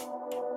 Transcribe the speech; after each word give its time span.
thank 0.00 0.32
you 0.32 0.49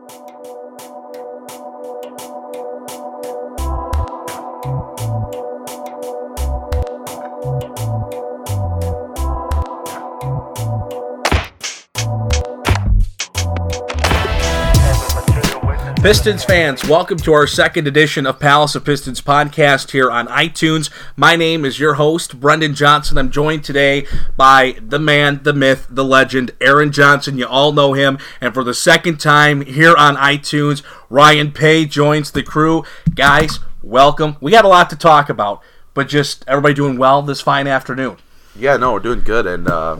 Pistons 16.03 16.43
fans, 16.43 16.83
welcome 16.83 17.17
to 17.19 17.31
our 17.31 17.47
second 17.47 17.87
edition 17.87 18.25
of 18.25 18.37
Palace 18.37 18.75
of 18.75 18.83
Pistons 18.83 19.21
podcast 19.21 19.91
here 19.91 20.11
on 20.11 20.27
iTunes. 20.27 20.89
My 21.15 21.37
name 21.37 21.63
is 21.63 21.79
your 21.79 21.93
host, 21.93 22.41
Brendan 22.41 22.75
Johnson. 22.75 23.17
I'm 23.17 23.31
joined 23.31 23.63
today 23.63 24.05
by 24.35 24.75
the 24.85 24.99
man, 24.99 25.39
the 25.43 25.53
myth, 25.53 25.87
the 25.89 26.03
legend, 26.03 26.51
Aaron 26.59 26.91
Johnson. 26.91 27.37
You 27.37 27.47
all 27.47 27.71
know 27.71 27.93
him. 27.93 28.17
And 28.41 28.53
for 28.53 28.65
the 28.65 28.73
second 28.73 29.21
time 29.21 29.61
here 29.61 29.95
on 29.95 30.17
iTunes, 30.17 30.83
Ryan 31.09 31.53
Paye 31.53 31.85
joins 31.85 32.31
the 32.31 32.43
crew. 32.43 32.83
Guys, 33.15 33.59
welcome. 33.81 34.35
We 34.41 34.51
got 34.51 34.65
a 34.65 34.67
lot 34.67 34.89
to 34.89 34.97
talk 34.97 35.29
about, 35.29 35.61
but 35.93 36.09
just 36.09 36.43
everybody 36.49 36.73
doing 36.73 36.97
well 36.97 37.21
this 37.21 37.39
fine 37.39 37.65
afternoon. 37.65 38.17
Yeah, 38.57 38.75
no, 38.75 38.91
we're 38.91 38.99
doing 38.99 39.23
good. 39.23 39.47
And 39.47 39.69
uh, 39.69 39.99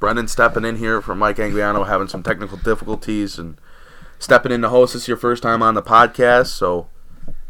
Brendan 0.00 0.26
stepping 0.26 0.64
in 0.64 0.78
here 0.78 1.00
for 1.00 1.14
Mike 1.14 1.36
Angliano 1.36 1.86
having 1.86 2.08
some 2.08 2.24
technical 2.24 2.56
difficulties 2.56 3.38
and 3.38 3.56
stepping 4.18 4.52
in 4.52 4.62
to 4.62 4.68
host. 4.68 4.92
This 4.92 5.02
is 5.02 5.08
your 5.08 5.16
first 5.16 5.42
time 5.42 5.62
on 5.62 5.74
the 5.74 5.82
podcast, 5.82 6.48
so 6.48 6.88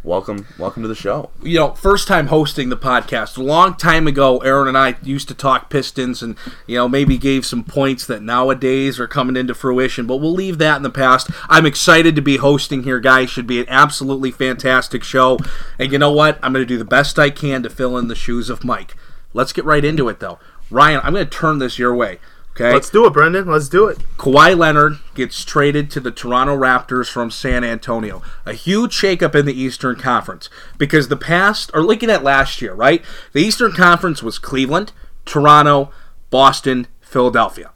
welcome, 0.03 0.47
welcome 0.59 0.83
to 0.83 0.89
the 0.89 0.95
show. 0.95 1.31
You 1.43 1.59
know, 1.59 1.75
first 1.75 2.09
time 2.09 2.29
hosting 2.29 2.69
the 2.69 2.77
podcast. 2.77 3.37
A 3.37 3.43
long 3.43 3.75
time 3.75 4.07
ago, 4.07 4.39
Aaron 4.39 4.69
and 4.69 4.79
I 4.79 4.97
used 5.03 5.29
to 5.29 5.35
talk 5.35 5.71
Pistons, 5.71 6.23
and 6.23 6.37
you 6.67 6.77
know 6.77 6.89
maybe 6.89 7.19
gave 7.19 7.45
some 7.47 7.65
points 7.65 8.07
that 8.07 8.23
nowadays 8.23 9.01
are 9.01 9.09
coming 9.09 9.37
into 9.37 9.55
fruition. 9.55 10.07
But 10.07 10.17
we'll 10.17 10.33
leave 10.33 10.59
that 10.59 10.77
in 10.77 10.83
the 10.83 10.91
past. 10.91 11.31
I'm 11.49 11.67
excited 11.67 12.15
to 12.17 12.23
be 12.23 12.37
hosting 12.37 12.85
here, 12.85 13.01
guys. 13.01 13.31
Should 13.31 13.47
be 13.47 13.61
an 13.61 13.69
absolutely 13.69 14.31
fantastic 14.31 15.03
show. 15.03 15.39
And 15.79 15.93
you 15.93 15.99
know 15.99 16.13
what? 16.13 16.39
I'm 16.43 16.53
going 16.53 16.65
to 16.65 16.67
do 16.67 16.79
the 16.79 16.85
best 16.85 17.19
I 17.19 17.31
can 17.31 17.63
to 17.63 17.71
fill 17.71 17.97
in 17.99 18.09
the 18.09 18.15
shoes 18.15 18.51
of 18.51 18.65
Mike. 18.65 18.97
Let's 19.35 19.53
get 19.53 19.65
right 19.65 19.85
into 19.85 20.09
it, 20.09 20.21
though. 20.21 20.39
Ryan, 20.71 21.01
I'm 21.03 21.15
going 21.15 21.27
to 21.27 21.31
turn 21.31 21.59
this 21.59 21.79
your 21.79 21.95
way. 21.95 22.19
Okay. 22.61 22.73
Let's 22.73 22.91
do 22.91 23.07
it, 23.07 23.13
Brendan. 23.13 23.47
Let's 23.47 23.69
do 23.69 23.87
it. 23.87 23.99
Kawhi 24.17 24.59
Leonard 24.59 24.99
gets 25.15 25.45
traded 25.45 25.93
to 25.93 26.01
the 26.01 26.11
Toronto 26.11 26.57
Raptors 26.57 27.09
from 27.09 27.31
San 27.31 27.63
Antonio. 27.63 28.21
A 28.45 28.53
huge 28.53 28.93
shakeup 28.93 29.37
in 29.37 29.47
the 29.47 29.55
Eastern 29.55 29.95
Conference 29.95 30.51
because 30.77 31.07
the 31.07 31.17
past, 31.17 31.71
or 31.73 31.85
looking 31.85 32.11
at 32.11 32.25
last 32.25 32.61
year, 32.61 32.75
right? 32.75 33.05
The 33.33 33.43
Eastern 33.43 33.71
Conference 33.71 34.25
was 34.25 34.41
Cleveland, 34.41 34.91
Toronto, 35.25 35.93
Boston, 36.31 36.89
Philadelphia. 37.01 37.71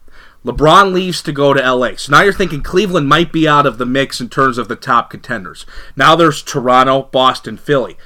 LeBron 0.45 0.93
leaves 0.93 1.23
to 1.23 1.31
go 1.31 1.55
to 1.55 1.73
LA. 1.75 1.91
So 1.95 2.11
now 2.11 2.23
you're 2.23 2.33
thinking 2.33 2.65
Cleveland 2.65 3.09
might 3.09 3.33
be 3.33 3.47
out 3.47 3.67
of 3.67 3.79
the 3.79 3.87
mix 3.87 4.21
in 4.21 4.29
terms 4.29 4.59
of 4.59 4.67
the 4.67 4.75
top 4.75 5.11
contenders. 5.11 5.65
Now 5.95 6.17
there's 6.17 6.43
Toronto, 6.43 7.05
Boston, 7.13 7.57
Philly. 7.57 7.97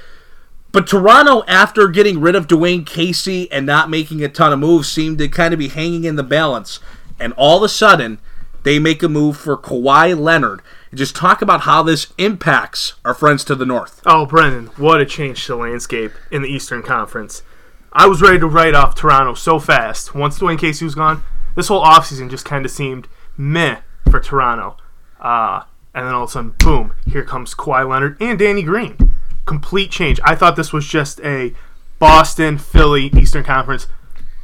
But 0.76 0.86
Toronto, 0.86 1.42
after 1.48 1.88
getting 1.88 2.20
rid 2.20 2.34
of 2.34 2.48
Dwane 2.48 2.84
Casey 2.84 3.50
and 3.50 3.64
not 3.64 3.88
making 3.88 4.22
a 4.22 4.28
ton 4.28 4.52
of 4.52 4.58
moves, 4.58 4.92
seemed 4.92 5.16
to 5.16 5.26
kind 5.26 5.54
of 5.54 5.58
be 5.58 5.68
hanging 5.68 6.04
in 6.04 6.16
the 6.16 6.22
balance. 6.22 6.80
And 7.18 7.32
all 7.32 7.56
of 7.56 7.62
a 7.62 7.68
sudden, 7.70 8.18
they 8.62 8.78
make 8.78 9.02
a 9.02 9.08
move 9.08 9.38
for 9.38 9.56
Kawhi 9.56 10.14
Leonard. 10.14 10.60
Just 10.92 11.16
talk 11.16 11.40
about 11.40 11.62
how 11.62 11.82
this 11.82 12.12
impacts 12.18 12.92
our 13.06 13.14
friends 13.14 13.42
to 13.44 13.54
the 13.54 13.64
north. 13.64 14.02
Oh, 14.04 14.26
Brendan, 14.26 14.66
what 14.76 15.00
a 15.00 15.06
change 15.06 15.46
to 15.46 15.52
the 15.52 15.56
landscape 15.56 16.12
in 16.30 16.42
the 16.42 16.50
Eastern 16.50 16.82
Conference. 16.82 17.42
I 17.90 18.06
was 18.06 18.20
ready 18.20 18.38
to 18.38 18.46
write 18.46 18.74
off 18.74 18.94
Toronto 18.94 19.32
so 19.32 19.58
fast. 19.58 20.14
Once 20.14 20.38
Dwane 20.38 20.58
Casey 20.58 20.84
was 20.84 20.94
gone, 20.94 21.22
this 21.54 21.68
whole 21.68 21.82
offseason 21.82 22.28
just 22.28 22.44
kind 22.44 22.66
of 22.66 22.70
seemed 22.70 23.08
meh 23.38 23.80
for 24.10 24.20
Toronto. 24.20 24.76
Uh, 25.22 25.62
and 25.94 26.06
then 26.06 26.12
all 26.12 26.24
of 26.24 26.28
a 26.28 26.32
sudden, 26.32 26.54
boom, 26.58 26.92
here 27.06 27.24
comes 27.24 27.54
Kawhi 27.54 27.88
Leonard 27.88 28.20
and 28.20 28.38
Danny 28.38 28.62
Green 28.62 29.05
complete 29.46 29.90
change. 29.90 30.20
I 30.24 30.34
thought 30.34 30.56
this 30.56 30.72
was 30.72 30.86
just 30.86 31.20
a 31.20 31.54
Boston, 31.98 32.58
Philly, 32.58 33.06
Eastern 33.16 33.44
Conference. 33.44 33.86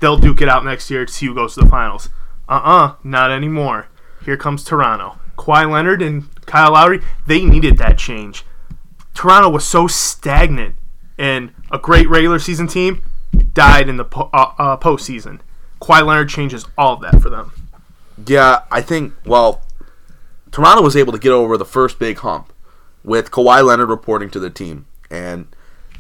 They'll 0.01 0.17
duke 0.17 0.41
it 0.41 0.49
out 0.49 0.65
next 0.65 0.91
year 0.91 1.05
to 1.05 1.13
see 1.13 1.27
who 1.27 1.35
goes 1.35 1.55
to 1.55 1.61
the 1.61 1.69
finals. 1.69 2.09
Uh 2.49 2.53
uh-uh, 2.53 2.87
uh, 2.87 2.95
not 3.05 3.31
anymore. 3.31 3.89
Here 4.25 4.37
comes 4.37 4.65
Toronto. 4.65 5.19
Kawhi 5.37 5.71
Leonard 5.71 6.03
and 6.03 6.29
Kyle 6.47 6.73
Lowry, 6.73 7.01
they 7.27 7.45
needed 7.45 7.79
that 7.79 7.99
change. 7.99 8.45
Toronto 9.15 9.49
was 9.49 9.67
so 9.67 9.87
stagnant, 9.87 10.77
and 11.19 11.53
a 11.71 11.79
great 11.79 12.09
regular 12.09 12.39
season 12.39 12.67
team 12.67 13.03
died 13.55 13.89
in 13.89 13.97
the 13.97 14.05
po- 14.05 14.31
uh, 14.33 14.53
uh, 14.59 14.77
postseason. 14.77 15.41
Kawhi 15.81 16.07
Leonard 16.07 16.29
changes 16.29 16.65
all 16.79 16.95
of 16.95 17.01
that 17.01 17.21
for 17.21 17.31
them. 17.31 17.53
Yeah, 18.27 18.63
I 18.71 18.83
think, 18.83 19.15
well, 19.25 19.63
Toronto 20.51 20.83
was 20.83 20.97
able 20.97 21.13
to 21.13 21.19
get 21.19 21.33
over 21.33 21.57
the 21.57 21.65
first 21.65 21.99
big 21.99 22.19
hump 22.19 22.53
with 23.03 23.31
Kawhi 23.31 23.65
Leonard 23.65 23.89
reporting 23.89 24.31
to 24.31 24.39
the 24.39 24.51
team 24.51 24.87
and 25.13 25.47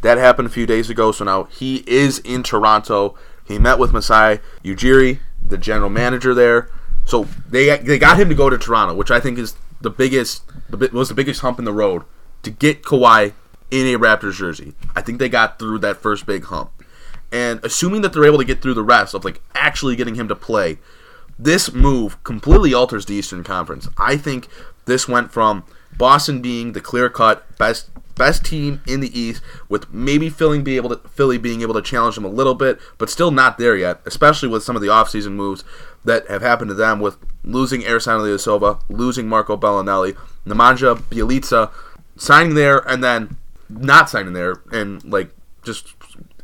that 0.00 0.18
happened 0.18 0.46
a 0.46 0.50
few 0.50 0.66
days 0.66 0.90
ago. 0.90 1.12
So 1.12 1.24
now 1.24 1.44
he 1.44 1.84
is 1.86 2.18
in 2.20 2.42
Toronto. 2.42 3.14
He 3.46 3.58
met 3.58 3.78
with 3.78 3.92
Masai 3.92 4.40
Ujiri, 4.64 5.20
the 5.46 5.58
general 5.58 5.90
manager 5.90 6.34
there. 6.34 6.70
So 7.04 7.28
they 7.48 7.76
they 7.78 7.98
got 7.98 8.18
him 8.18 8.28
to 8.30 8.34
go 8.34 8.48
to 8.48 8.58
Toronto, 8.58 8.94
which 8.94 9.10
I 9.10 9.20
think 9.20 9.38
is 9.38 9.54
the 9.80 9.90
biggest 9.90 10.42
was 10.92 11.08
the 11.08 11.14
biggest 11.14 11.42
hump 11.42 11.58
in 11.58 11.64
the 11.64 11.72
road 11.72 12.02
to 12.42 12.50
get 12.50 12.82
Kawhi 12.82 13.34
in 13.70 13.94
a 13.94 13.98
Raptors 13.98 14.34
jersey. 14.34 14.74
I 14.96 15.02
think 15.02 15.18
they 15.18 15.28
got 15.28 15.58
through 15.58 15.78
that 15.80 15.98
first 15.98 16.26
big 16.26 16.44
hump. 16.44 16.70
And 17.30 17.64
assuming 17.64 18.02
that 18.02 18.12
they're 18.12 18.26
able 18.26 18.38
to 18.38 18.44
get 18.44 18.60
through 18.60 18.74
the 18.74 18.82
rest 18.82 19.14
of 19.14 19.24
like 19.24 19.40
actually 19.54 19.96
getting 19.96 20.14
him 20.14 20.28
to 20.28 20.36
play, 20.36 20.78
this 21.38 21.72
move 21.72 22.22
completely 22.24 22.74
alters 22.74 23.06
the 23.06 23.14
Eastern 23.14 23.42
Conference. 23.42 23.88
I 23.98 24.16
think 24.16 24.48
this 24.84 25.08
went 25.08 25.32
from 25.32 25.64
Boston 25.96 26.42
being 26.42 26.72
the 26.72 26.80
clear 26.80 27.08
cut 27.08 27.56
best 27.58 27.90
best 28.14 28.44
team 28.44 28.82
in 28.86 29.00
the 29.00 29.18
East, 29.18 29.42
with 29.68 29.92
maybe 29.92 30.28
Philly 30.28 30.60
being 30.60 30.76
able 30.76 30.96
to 30.96 31.08
Philly 31.08 31.38
being 31.38 31.62
able 31.62 31.74
to 31.74 31.82
challenge 31.82 32.14
them 32.14 32.24
a 32.24 32.28
little 32.28 32.54
bit, 32.54 32.78
but 32.98 33.10
still 33.10 33.30
not 33.30 33.58
there 33.58 33.76
yet. 33.76 34.00
Especially 34.04 34.48
with 34.48 34.62
some 34.62 34.76
of 34.76 34.82
the 34.82 34.88
offseason 34.88 35.32
moves 35.32 35.64
that 36.04 36.26
have 36.28 36.42
happened 36.42 36.68
to 36.68 36.74
them, 36.74 37.00
with 37.00 37.16
losing 37.44 37.82
Ersan 37.82 38.20
Ilyasova, 38.20 38.82
losing 38.88 39.28
Marco 39.28 39.56
Belinelli, 39.56 40.16
Nemanja 40.46 40.96
Bjelica, 40.96 41.70
signing 42.16 42.54
there 42.54 42.78
and 42.88 43.02
then 43.02 43.36
not 43.68 44.10
signing 44.10 44.32
there, 44.32 44.62
and 44.72 45.04
like 45.04 45.30
just 45.64 45.94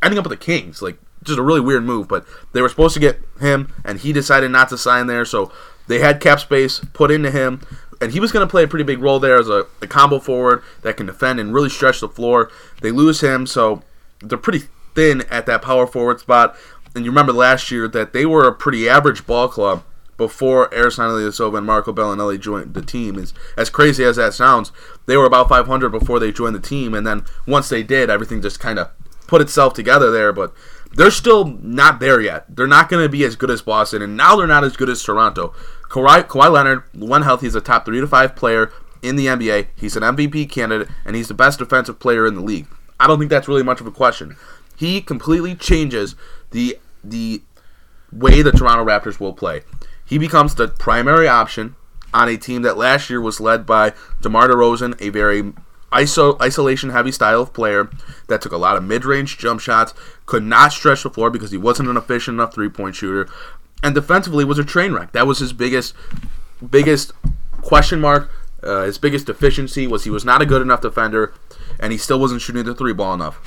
ending 0.03 0.19
up 0.19 0.25
with 0.29 0.39
the 0.39 0.45
Kings, 0.45 0.81
like 0.81 0.99
just 1.25 1.39
a 1.39 1.43
really 1.43 1.61
weird 1.61 1.85
move. 1.85 2.09
But 2.09 2.27
they 2.53 2.63
were 2.63 2.69
supposed 2.69 2.95
to 2.95 3.01
get 3.01 3.21
him, 3.41 3.73
and 3.85 4.01
he 4.01 4.13
decided 4.13 4.51
not 4.51 4.69
to 4.71 4.79
sign 4.79 5.07
there, 5.07 5.25
so 5.25 5.53
they 5.87 5.99
had 6.01 6.21
cap 6.21 6.41
space 6.41 6.81
put 6.93 7.11
into 7.11 7.31
him 7.31 7.61
and 8.01 8.13
he 8.13 8.21
was 8.21 8.33
going 8.33 8.47
to 8.47 8.51
play 8.51 8.65
a 8.65 8.69
pretty 8.69 8.85
big 8.85 9.01
role 9.01 9.19
there 9.19 9.39
as 9.39 9.49
a, 9.49 9.67
a, 9.83 9.87
combo 9.87 10.19
forward 10.19 10.63
that 10.83 10.97
can 10.97 11.07
defend 11.07 11.41
and 11.41 11.53
really 11.53 11.69
stretch 11.69 12.01
the 12.01 12.09
floor. 12.09 12.51
They 12.81 12.91
lose 12.91 13.21
him, 13.21 13.47
so 13.47 13.83
they're 14.21 14.39
pretty 14.39 14.65
thin 14.95 15.23
at 15.31 15.47
that 15.47 15.63
power 15.63 15.87
forward 15.87 16.21
spot. 16.21 16.57
And 16.95 17.05
you 17.05 17.11
remember 17.11 17.33
last 17.33 17.71
year 17.71 17.89
that 17.89 18.13
they 18.13 18.25
were 18.25 18.47
a 18.47 18.55
pretty 18.55 18.89
average 18.89 19.27
ball 19.27 19.49
club 19.49 19.85
before 20.17 20.69
Ersan 20.71 21.11
Ilyasova 21.11 21.59
and 21.59 21.67
Marco 21.67 21.93
Belinelli 21.93 22.41
joined 22.41 22.75
the 22.75 22.83
team. 22.83 23.25
As 23.57 23.71
crazy 23.71 24.05
as 24.05 24.17
that 24.17 24.35
sounds, 24.35 24.73
they 25.07 25.17
were 25.17 25.27
about 25.27 25.49
500 25.49 25.91
before 25.91 26.19
they 26.19 26.33
joined 26.33 26.57
the 26.57 26.61
team, 26.61 26.93
and 26.93 27.07
then 27.07 27.25
once 27.47 27.69
they 27.69 27.83
did, 27.83 28.11
everything 28.11 28.43
just 28.43 28.59
kind 28.59 28.79
of 28.79 28.91
put 29.29 29.41
itself 29.41 29.75
together 29.75 30.11
there. 30.11 30.33
But 30.33 30.53
they're 30.93 31.13
still 31.13 31.45
not 31.45 32.01
there 32.01 32.21
yet. 32.21 32.45
They're 32.49 32.67
not 32.67 32.89
going 32.89 33.05
to 33.05 33.09
be 33.09 33.23
as 33.23 33.37
good 33.37 33.51
as 33.51 33.63
Boston, 33.63 34.03
and 34.03 34.17
now 34.17 34.35
they're 34.35 34.49
not 34.49 34.65
as 34.65 34.77
good 34.77 34.89
as 34.89 35.01
Toronto. 35.01 35.55
Kawhi, 35.85 36.25
Kawhi 36.25 36.51
Leonard, 36.51 36.83
when 36.93 37.23
healthy, 37.23 37.47
is 37.47 37.55
a 37.55 37.61
top 37.61 37.85
three 37.85 38.01
to 38.01 38.07
five 38.07 38.35
player 38.35 38.73
in 39.03 39.15
the 39.15 39.27
NBA. 39.27 39.69
He's 39.77 39.97
an 39.97 40.03
MVP 40.03 40.51
candidate, 40.51 40.89
and 41.05 41.15
he's 41.15 41.29
the 41.29 41.35
best 41.35 41.61
defensive 41.61 42.01
player 42.01 42.27
in 42.27 42.35
the 42.35 42.43
league. 42.43 42.67
I 42.99 43.07
don't 43.07 43.19
think 43.19 43.31
that's 43.31 43.49
really 43.49 43.63
much 43.63 43.81
of 43.81 43.87
a 43.87 43.93
question. 43.93 44.37
He 44.77 45.01
completely 45.01 45.55
changes 45.55 46.15
the 46.51 46.79
the 47.05 47.43
way 48.13 48.43
the 48.43 48.53
Toronto 48.53 48.85
Raptors 48.85 49.21
will 49.21 49.33
play. 49.33 49.63
He 50.05 50.19
becomes 50.19 50.55
the 50.55 50.69
primary 50.69 51.29
option 51.29 51.77
on 52.15 52.29
a 52.29 52.37
team 52.37 52.63
that 52.63 52.79
last 52.79 53.11
year 53.11 53.21
was 53.21 53.41
led 53.41 53.67
by 53.67 53.93
DeMar 54.21 54.49
DeRozan, 54.49 55.01
a 55.01 55.11
very 55.11 55.53
iso- 55.93 56.41
isolation 56.41 56.91
heavy 56.91 57.13
style 57.13 57.43
of 57.43 57.53
player 57.53 57.91
that 58.29 58.41
took 58.41 58.53
a 58.53 58.57
lot 58.57 58.77
of 58.77 58.85
mid 58.85 59.05
range 59.05 59.39
jump 59.39 59.61
shots, 59.61 59.95
could 60.27 60.43
not 60.43 60.73
stretch 60.73 61.03
the 61.03 61.11
floor 61.11 61.31
because 61.31 61.51
he 61.51 61.59
wasn't 61.59 61.89
an 61.89 61.97
efficient 61.97 62.37
enough 62.37 62.55
three 62.55 62.69
point 62.69 62.95
shooter, 62.95 63.31
and 63.83 63.95
defensively 63.95 64.45
was 64.45 64.59
a 64.59 64.65
train 64.65 64.93
wreck. 64.93 65.13
That 65.13 65.27
was 65.27 65.39
his 65.39 65.53
biggest 65.53 65.95
biggest 66.71 67.13
question 67.63 68.01
mark. 68.01 68.31
Uh, 68.63 68.85
his 68.85 68.99
biggest 68.99 69.27
deficiency 69.27 69.87
was 69.87 70.05
he 70.05 70.11
was 70.11 70.25
not 70.25 70.43
a 70.43 70.47
good 70.47 70.63
enough 70.63 70.81
defender, 70.81 71.33
and 71.79 71.93
he 71.93 71.99
still 71.99 72.19
wasn't 72.19 72.41
shooting 72.41 72.65
the 72.65 72.75
three 72.75 72.93
ball 72.93 73.15
enough. 73.15 73.41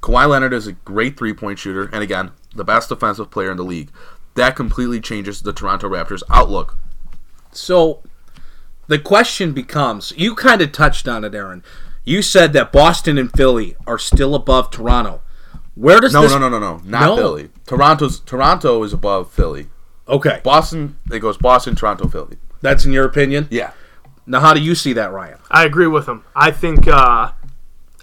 Kawhi 0.00 0.28
Leonard 0.28 0.52
is 0.52 0.66
a 0.66 0.72
great 0.72 1.16
three 1.16 1.32
point 1.32 1.58
shooter, 1.58 1.88
and 1.92 2.02
again, 2.02 2.32
the 2.54 2.64
best 2.64 2.88
defensive 2.88 3.30
player 3.30 3.50
in 3.50 3.56
the 3.56 3.64
league. 3.64 3.90
That 4.34 4.56
completely 4.56 5.00
changes 5.00 5.42
the 5.42 5.52
Toronto 5.52 5.88
Raptors' 5.88 6.22
outlook. 6.30 6.76
So, 7.50 8.02
the 8.88 8.98
question 8.98 9.52
becomes 9.52 10.12
you 10.16 10.34
kind 10.34 10.60
of 10.60 10.72
touched 10.72 11.06
on 11.06 11.24
it, 11.24 11.34
Aaron. 11.34 11.62
You 12.04 12.22
said 12.22 12.52
that 12.54 12.72
Boston 12.72 13.18
and 13.18 13.30
Philly 13.30 13.76
are 13.86 13.98
still 13.98 14.34
above 14.34 14.70
Toronto. 14.70 15.20
Where 15.74 16.00
does 16.00 16.12
no 16.12 16.22
this... 16.22 16.32
no 16.32 16.38
no 16.38 16.48
no 16.48 16.58
no 16.58 16.80
not 16.84 17.06
no. 17.06 17.16
Philly. 17.16 17.50
Toronto's 17.66 18.20
Toronto 18.20 18.82
is 18.82 18.92
above 18.92 19.30
Philly. 19.30 19.68
Okay. 20.08 20.40
Boston 20.42 20.98
it 21.12 21.20
goes 21.20 21.36
Boston, 21.36 21.76
Toronto, 21.76 22.08
Philly. 22.08 22.38
That's 22.60 22.84
in 22.84 22.92
your 22.92 23.04
opinion? 23.04 23.46
Yeah. 23.50 23.72
Now, 24.26 24.40
how 24.40 24.52
do 24.52 24.60
you 24.60 24.74
see 24.74 24.92
that, 24.94 25.12
Ryan? 25.12 25.38
I 25.50 25.64
agree 25.64 25.86
with 25.86 26.06
him. 26.06 26.24
I 26.34 26.50
think 26.50 26.86
uh, 26.86 27.32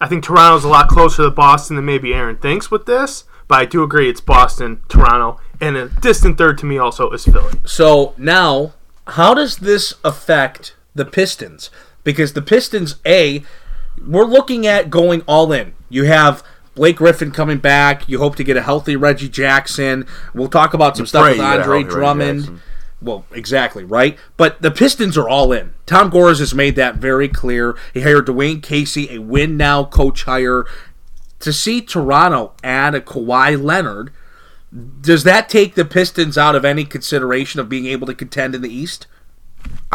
I 0.01 0.07
think 0.07 0.23
Toronto's 0.23 0.63
a 0.63 0.67
lot 0.67 0.87
closer 0.87 1.23
to 1.23 1.31
Boston 1.31 1.75
than 1.75 1.85
maybe 1.85 2.13
Aaron 2.13 2.37
thinks 2.37 2.71
with 2.71 2.85
this, 2.85 3.25
but 3.47 3.59
I 3.59 3.65
do 3.65 3.83
agree 3.83 4.09
it's 4.09 4.21
Boston, 4.21 4.81
Toronto, 4.89 5.39
and 5.61 5.75
a 5.77 5.89
distant 5.89 6.37
third 6.37 6.57
to 6.59 6.65
me 6.65 6.77
also 6.77 7.11
is 7.11 7.25
Philly. 7.25 7.59
So 7.65 8.13
now, 8.17 8.73
how 9.07 9.33
does 9.33 9.57
this 9.57 9.93
affect 10.03 10.74
the 10.95 11.05
Pistons? 11.05 11.69
Because 12.03 12.33
the 12.33 12.41
Pistons, 12.41 12.95
A, 13.05 13.43
we're 14.05 14.25
looking 14.25 14.65
at 14.65 14.89
going 14.89 15.21
all 15.27 15.51
in. 15.51 15.73
You 15.89 16.05
have 16.05 16.43
Blake 16.73 16.97
Griffin 16.97 17.31
coming 17.31 17.59
back. 17.59 18.09
You 18.09 18.19
hope 18.19 18.35
to 18.37 18.43
get 18.43 18.57
a 18.57 18.61
healthy 18.61 18.95
Reggie 18.95 19.29
Jackson. 19.29 20.07
We'll 20.33 20.49
talk 20.49 20.73
about 20.73 20.97
some 20.97 21.05
stuff 21.05 21.23
with 21.23 21.37
you 21.37 21.43
get 21.43 21.59
a 21.59 21.61
Andre 21.61 21.83
Drummond. 21.83 22.61
Well, 23.01 23.25
exactly, 23.31 23.83
right? 23.83 24.17
But 24.37 24.61
the 24.61 24.71
Pistons 24.71 25.17
are 25.17 25.29
all 25.29 25.51
in. 25.51 25.73
Tom 25.85 26.09
Gores 26.09 26.39
has 26.39 26.55
made 26.55 26.75
that 26.77 26.95
very 26.95 27.27
clear. 27.27 27.77
He 27.93 28.01
hired 28.01 28.27
Dwane 28.27 28.63
Casey, 28.63 29.09
a 29.11 29.19
win 29.19 29.57
now 29.57 29.85
coach 29.85 30.23
hire. 30.23 30.65
To 31.39 31.53
see 31.53 31.81
Toronto 31.81 32.53
add 32.63 32.95
a 32.95 33.01
Kawhi 33.01 33.61
Leonard, 33.61 34.11
does 35.01 35.23
that 35.23 35.49
take 35.49 35.75
the 35.75 35.85
Pistons 35.85 36.37
out 36.37 36.55
of 36.55 36.65
any 36.65 36.83
consideration 36.83 37.59
of 37.59 37.69
being 37.69 37.85
able 37.85 38.07
to 38.07 38.15
contend 38.15 38.55
in 38.55 38.61
the 38.61 38.73
East? 38.73 39.07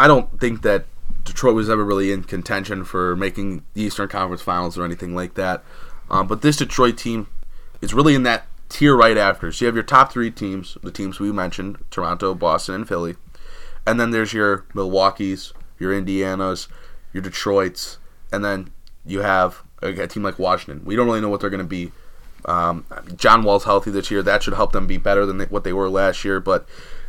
I 0.00 0.06
don't 0.06 0.41
think 0.41 0.62
that 0.62 0.87
Detroit 1.25 1.55
was 1.55 1.69
ever 1.69 1.85
really 1.85 2.11
in 2.11 2.25
contention 2.25 2.85
for 2.85 3.14
making 3.17 3.67
the 3.75 3.82
Eastern 3.82 4.08
Conference 4.08 4.41
Finals 4.41 4.79
or 4.79 4.85
anything 4.87 5.14
like 5.14 5.35
that. 5.35 5.62
Um, 6.08 6.26
but 6.26 6.41
this 6.41 6.56
Detroit 6.56 6.97
team 6.97 7.26
is 7.82 7.93
really 7.93 8.14
in 8.14 8.23
that 8.23 8.47
tier 8.70 8.97
right 8.97 9.19
after. 9.19 9.52
So 9.52 9.62
you 9.62 9.67
have 9.67 9.75
your 9.75 9.85
top 9.85 10.11
three 10.11 10.31
teams, 10.31 10.79
the 10.82 10.91
teams 10.91 11.20
we 11.20 11.31
mentioned 11.32 11.85
Toronto, 11.91 12.35
Boston, 12.35 12.76
and 12.76 12.88
Philly. 12.88 13.17
And 13.87 14.00
then 14.00 14.11
there's 14.11 14.32
your 14.32 14.64
Milwaukee's, 14.73 15.52
your 15.79 15.93
Indiana's, 15.93 16.69
your 17.12 17.23
Detroit's, 17.23 17.99
and 18.32 18.43
then 18.43 18.70
you 19.05 19.20
have 19.20 19.62
a, 19.82 20.06
team 20.06 20.23
like 20.23 20.38
Washington. 20.38 20.82
We 20.82 20.97
don't 20.97 21.08
really 21.08 21.20
know 21.20 21.29
what 21.29 21.43
they're 21.43 21.50
going 21.50 21.58
to 21.58 21.64
be. 21.64 21.93
Um, 22.47 22.87
John 23.17 23.43
Wall's 23.43 23.64
healthy 23.64 23.91
this 23.91 24.11
year. 24.11 24.23
That 24.23 24.43
should 24.43 24.55
help 24.55 24.73
them 24.73 24.87
be 24.87 24.97
better 24.97 25.26
than 25.26 25.38
what 25.49 25.64
they 25.64 25.75
were 25.75 25.91
last 25.91 26.25
year. 26.25 26.41
But 26.41 26.67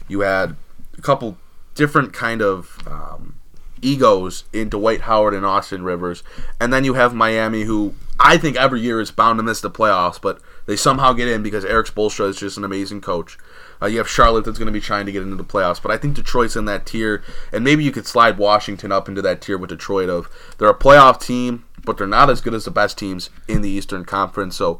you 0.09 0.19
had 0.19 0.57
a 0.97 1.01
couple 1.01 1.37
different 1.75 2.13
kind 2.13 2.41
of 2.41 2.77
um, 2.87 3.35
egos 3.81 4.43
in 4.53 4.69
Dwight 4.69 5.01
Howard 5.01 5.33
and 5.33 5.45
Austin 5.45 5.83
Rivers, 5.83 6.23
and 6.59 6.71
then 6.71 6.83
you 6.83 6.93
have 6.95 7.13
Miami, 7.13 7.63
who 7.63 7.93
I 8.19 8.37
think 8.37 8.55
every 8.55 8.81
year 8.81 9.01
is 9.01 9.11
bound 9.11 9.39
to 9.39 9.43
miss 9.43 9.61
the 9.61 9.71
playoffs, 9.71 10.21
but 10.21 10.39
they 10.67 10.75
somehow 10.75 11.13
get 11.13 11.27
in 11.27 11.41
because 11.41 11.65
Erik 11.65 11.87
Spoelstra 11.87 12.29
is 12.29 12.37
just 12.37 12.57
an 12.57 12.63
amazing 12.63 13.01
coach. 13.01 13.37
Uh, 13.81 13.87
you 13.87 13.97
have 13.97 14.07
Charlotte 14.07 14.45
that's 14.45 14.59
going 14.59 14.67
to 14.67 14.71
be 14.71 14.79
trying 14.79 15.07
to 15.07 15.11
get 15.11 15.23
into 15.23 15.35
the 15.35 15.43
playoffs, 15.43 15.81
but 15.81 15.91
I 15.91 15.97
think 15.97 16.15
Detroit's 16.15 16.55
in 16.55 16.65
that 16.65 16.85
tier, 16.85 17.23
and 17.51 17.63
maybe 17.63 17.83
you 17.83 17.91
could 17.91 18.05
slide 18.05 18.37
Washington 18.37 18.91
up 18.91 19.09
into 19.09 19.23
that 19.23 19.41
tier 19.41 19.57
with 19.57 19.71
Detroit. 19.71 20.09
Of 20.09 20.29
they're 20.57 20.69
a 20.69 20.77
playoff 20.77 21.19
team, 21.19 21.65
but 21.83 21.97
they're 21.97 22.05
not 22.05 22.29
as 22.29 22.41
good 22.41 22.53
as 22.53 22.65
the 22.65 22.71
best 22.71 22.97
teams 22.97 23.31
in 23.47 23.61
the 23.61 23.69
Eastern 23.69 24.05
Conference. 24.05 24.55
So, 24.55 24.79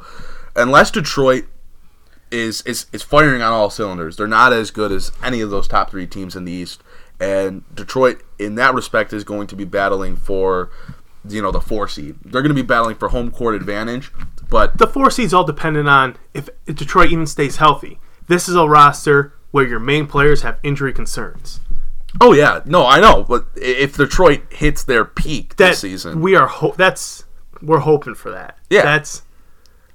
unless 0.56 0.92
Detroit 0.92 1.46
is 2.32 2.62
is 2.64 2.86
is 2.94 3.04
firing 3.04 3.42
on 3.42 3.52
all 3.52 3.70
cylinders, 3.70 4.16
they're 4.18 4.28
not 4.28 4.54
as 4.54 4.72
good 4.72 4.92
as 4.92 5.12
any 5.24 5.42
of 5.42 5.50
those 5.50 5.68
top 5.68 5.92
three 5.92 6.08
teams 6.08 6.36
in 6.36 6.46
the 6.46 6.52
East. 6.52 6.82
And 7.20 7.64
Detroit, 7.76 8.24
in 8.40 8.56
that 8.56 8.74
respect, 8.74 9.14
is 9.14 9.24
going 9.24 9.46
to 9.48 9.56
be 9.56 9.66
battling 9.66 10.16
for 10.16 10.72
you 11.28 11.42
know 11.42 11.52
the 11.52 11.62
four 11.62 11.88
seed. 11.88 12.16
They're 12.24 12.42
going 12.42 12.50
to 12.56 12.56
be 12.56 12.62
battling 12.66 12.96
for 12.96 13.10
home 13.10 13.30
court 13.32 13.54
advantage, 13.56 14.12
but 14.50 14.78
The 14.78 14.88
four 14.88 15.12
seeds 15.12 15.34
all 15.34 15.44
dependent 15.44 15.88
on 15.88 16.18
if 16.34 16.50
Detroit 16.66 17.12
even 17.12 17.28
stays 17.28 17.58
healthy. 17.58 18.00
This 18.28 18.48
is 18.50 18.56
a 18.56 18.66
roster 18.68 19.34
where 19.52 19.68
your 19.68 19.80
main 19.80 20.08
players 20.08 20.42
have 20.42 20.58
injury 20.64 20.94
concerns. 20.94 21.60
oh 22.22 22.34
yeah, 22.34 22.62
no, 22.66 22.86
I 22.88 23.00
know. 23.00 23.24
But 23.24 23.46
if 23.56 23.98
Detroit 23.98 24.42
hits 24.50 24.84
their 24.84 25.06
peak 25.06 25.58
That 25.58 25.70
this 25.72 25.80
season, 25.82 26.22
we 26.22 26.36
are 26.36 26.48
ho- 26.48 26.74
that's 26.78 27.26
we're 27.62 27.80
hoping 27.80 28.16
for 28.16 28.32
that. 28.32 28.58
Yeah. 28.70 28.82
that's 28.82 29.22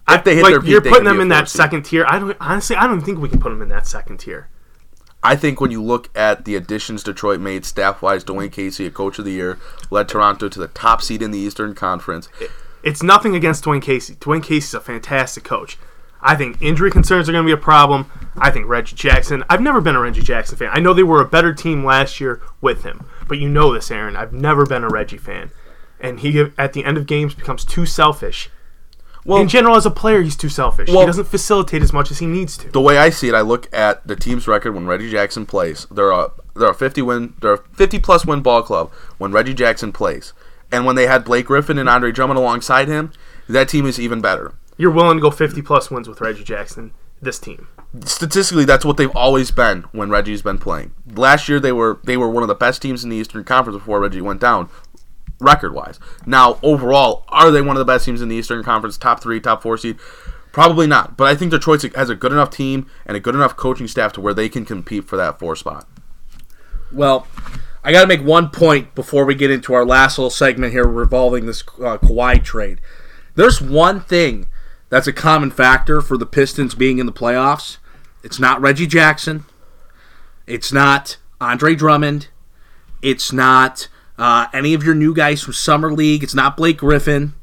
if 0.08 0.24
they 0.24 0.36
hit 0.36 0.42
like 0.44 0.52
their 0.52 0.60
peak, 0.60 0.70
you're 0.70 0.80
putting 0.80 1.04
them 1.04 1.20
in 1.20 1.28
that 1.28 1.48
seed. 1.48 1.56
second 1.56 1.82
tier. 1.84 2.04
I 2.08 2.18
don't 2.18 2.36
honestly. 2.40 2.76
I 2.76 2.86
don't 2.86 3.00
think 3.00 3.18
we 3.18 3.28
can 3.28 3.40
put 3.40 3.50
them 3.50 3.62
in 3.62 3.68
that 3.68 3.86
second 3.86 4.18
tier. 4.18 4.48
I 5.22 5.34
think 5.34 5.60
when 5.60 5.72
you 5.72 5.82
look 5.82 6.16
at 6.16 6.44
the 6.44 6.54
additions 6.54 7.02
Detroit 7.02 7.40
made 7.40 7.64
staff 7.64 8.00
wise, 8.00 8.22
Dwane 8.22 8.52
Casey, 8.52 8.86
a 8.86 8.90
coach 8.90 9.18
of 9.18 9.24
the 9.24 9.32
year, 9.32 9.58
led 9.90 10.08
Toronto 10.08 10.48
to 10.48 10.58
the 10.58 10.68
top 10.68 11.02
seed 11.02 11.20
in 11.20 11.32
the 11.32 11.38
Eastern 11.38 11.74
Conference. 11.74 12.28
It's 12.84 13.02
nothing 13.02 13.34
against 13.34 13.64
Dwane 13.64 13.82
Casey. 13.82 14.14
Dwane 14.14 14.42
Casey's 14.42 14.74
a 14.74 14.80
fantastic 14.80 15.42
coach. 15.42 15.78
I 16.20 16.34
think 16.36 16.60
injury 16.62 16.90
concerns 16.90 17.28
are 17.28 17.32
going 17.32 17.44
to 17.44 17.48
be 17.48 17.58
a 17.58 17.62
problem. 17.62 18.10
I 18.36 18.50
think 18.50 18.68
Reggie 18.68 18.96
Jackson. 18.96 19.42
I've 19.48 19.60
never 19.60 19.80
been 19.80 19.96
a 19.96 20.00
Reggie 20.00 20.22
Jackson 20.22 20.56
fan. 20.56 20.70
I 20.72 20.80
know 20.80 20.94
they 20.94 21.02
were 21.02 21.20
a 21.20 21.28
better 21.28 21.52
team 21.52 21.84
last 21.84 22.20
year 22.20 22.40
with 22.60 22.84
him, 22.84 23.06
but 23.26 23.38
you 23.38 23.48
know 23.48 23.72
this, 23.72 23.90
Aaron. 23.90 24.16
I've 24.16 24.32
never 24.32 24.64
been 24.64 24.84
a 24.84 24.88
Reggie 24.88 25.18
fan, 25.18 25.50
and 26.00 26.20
he 26.20 26.38
at 26.58 26.72
the 26.72 26.84
end 26.84 26.96
of 26.96 27.06
games 27.06 27.34
becomes 27.34 27.64
too 27.64 27.86
selfish. 27.86 28.50
Well, 29.26 29.42
In 29.42 29.48
general, 29.48 29.74
as 29.76 29.84
a 29.84 29.90
player, 29.90 30.22
he's 30.22 30.36
too 30.36 30.48
selfish. 30.48 30.88
Well- 30.88 31.00
he 31.00 31.06
doesn't 31.06 31.26
facilitate 31.26 31.82
as 31.82 31.92
much 31.92 32.10
as 32.10 32.18
he 32.20 32.26
needs 32.26 32.56
to. 32.58 32.70
the 32.70 32.80
way 32.80 32.96
I 32.96 33.10
see 33.10 33.28
it, 33.28 33.34
I 33.34 33.40
look 33.40 33.68
at 33.74 34.06
the 34.06 34.14
team's 34.16 34.46
record 34.46 34.72
when 34.72 34.86
Reggie 34.86 35.10
Jackson 35.10 35.46
plays. 35.46 35.86
They're 35.90 36.12
a 36.12 36.30
they're 36.54 36.70
a 36.70 36.74
fifty 36.74 37.02
win 37.02 37.34
they're 37.40 37.54
a 37.54 37.62
fifty 37.74 37.98
plus 37.98 38.24
win 38.24 38.40
ball 38.40 38.62
club 38.62 38.90
when 39.18 39.32
Reggie 39.32 39.52
Jackson 39.54 39.92
plays. 39.92 40.32
And 40.72 40.86
when 40.86 40.96
they 40.96 41.06
had 41.06 41.24
Blake 41.24 41.46
Griffin 41.46 41.78
and 41.78 41.88
Andre 41.88 42.10
Drummond 42.12 42.38
alongside 42.38 42.88
him, 42.88 43.12
that 43.48 43.68
team 43.68 43.84
is 43.86 44.00
even 44.00 44.20
better. 44.20 44.54
You're 44.76 44.90
willing 44.90 45.16
to 45.16 45.22
go 45.22 45.30
50 45.30 45.62
plus 45.62 45.90
wins 45.90 46.08
with 46.08 46.20
Reggie 46.20 46.44
Jackson. 46.44 46.92
This 47.22 47.38
team. 47.38 47.68
Statistically, 48.04 48.66
that's 48.66 48.84
what 48.84 48.98
they've 48.98 49.14
always 49.16 49.50
been 49.50 49.84
when 49.92 50.10
Reggie's 50.10 50.42
been 50.42 50.58
playing. 50.58 50.92
Last 51.14 51.48
year 51.48 51.58
they 51.58 51.72
were 51.72 51.98
they 52.04 52.16
were 52.16 52.28
one 52.28 52.42
of 52.42 52.48
the 52.48 52.54
best 52.54 52.82
teams 52.82 53.02
in 53.02 53.10
the 53.10 53.16
Eastern 53.16 53.42
Conference 53.42 53.78
before 53.78 54.00
Reggie 54.00 54.20
went 54.20 54.40
down, 54.40 54.68
record 55.40 55.74
wise. 55.74 55.98
Now 56.24 56.58
overall, 56.62 57.24
are 57.28 57.50
they 57.50 57.62
one 57.62 57.76
of 57.76 57.80
the 57.80 57.84
best 57.84 58.04
teams 58.04 58.22
in 58.22 58.28
the 58.28 58.36
Eastern 58.36 58.62
Conference, 58.62 58.96
top 58.96 59.22
three, 59.22 59.40
top 59.40 59.62
four 59.62 59.76
seed? 59.76 59.98
Probably 60.52 60.86
not. 60.86 61.16
But 61.18 61.28
I 61.28 61.34
think 61.34 61.50
Detroit 61.50 61.82
has 61.94 62.08
a 62.08 62.14
good 62.14 62.32
enough 62.32 62.50
team 62.50 62.86
and 63.04 63.16
a 63.16 63.20
good 63.20 63.34
enough 63.34 63.56
coaching 63.56 63.86
staff 63.86 64.12
to 64.14 64.20
where 64.20 64.32
they 64.32 64.48
can 64.48 64.64
compete 64.64 65.04
for 65.04 65.16
that 65.16 65.38
four 65.38 65.54
spot. 65.54 65.86
Well, 66.90 67.26
I 67.84 67.92
got 67.92 68.00
to 68.00 68.06
make 68.06 68.24
one 68.24 68.48
point 68.48 68.94
before 68.94 69.24
we 69.24 69.34
get 69.34 69.50
into 69.50 69.74
our 69.74 69.84
last 69.84 70.18
little 70.18 70.30
segment 70.30 70.72
here 70.72 70.86
revolving 70.86 71.46
this 71.46 71.60
uh, 71.60 71.98
Kawhi 71.98 72.42
trade. 72.42 72.80
There's 73.34 73.60
one 73.60 74.00
thing 74.00 74.46
that's 74.88 75.06
a 75.06 75.12
common 75.12 75.50
factor 75.50 76.00
for 76.00 76.16
the 76.16 76.26
Pistons 76.26 76.74
being 76.74 76.98
in 76.98 77.06
the 77.06 77.12
playoffs. 77.12 77.76
It's 78.22 78.40
not 78.40 78.60
Reggie 78.60 78.86
Jackson. 78.86 79.44
It's 80.46 80.72
not 80.72 81.18
Andre 81.40 81.74
Drummond. 81.74 82.28
It's 83.02 83.32
not 83.32 83.88
uh, 84.18 84.46
any 84.52 84.74
of 84.74 84.82
your 84.82 84.94
new 84.94 85.14
guys 85.14 85.42
from 85.42 85.54
Summer 85.54 85.92
League. 85.92 86.22
It's 86.22 86.34
not 86.34 86.56
Blake 86.56 86.78
Griffin. 86.78 87.34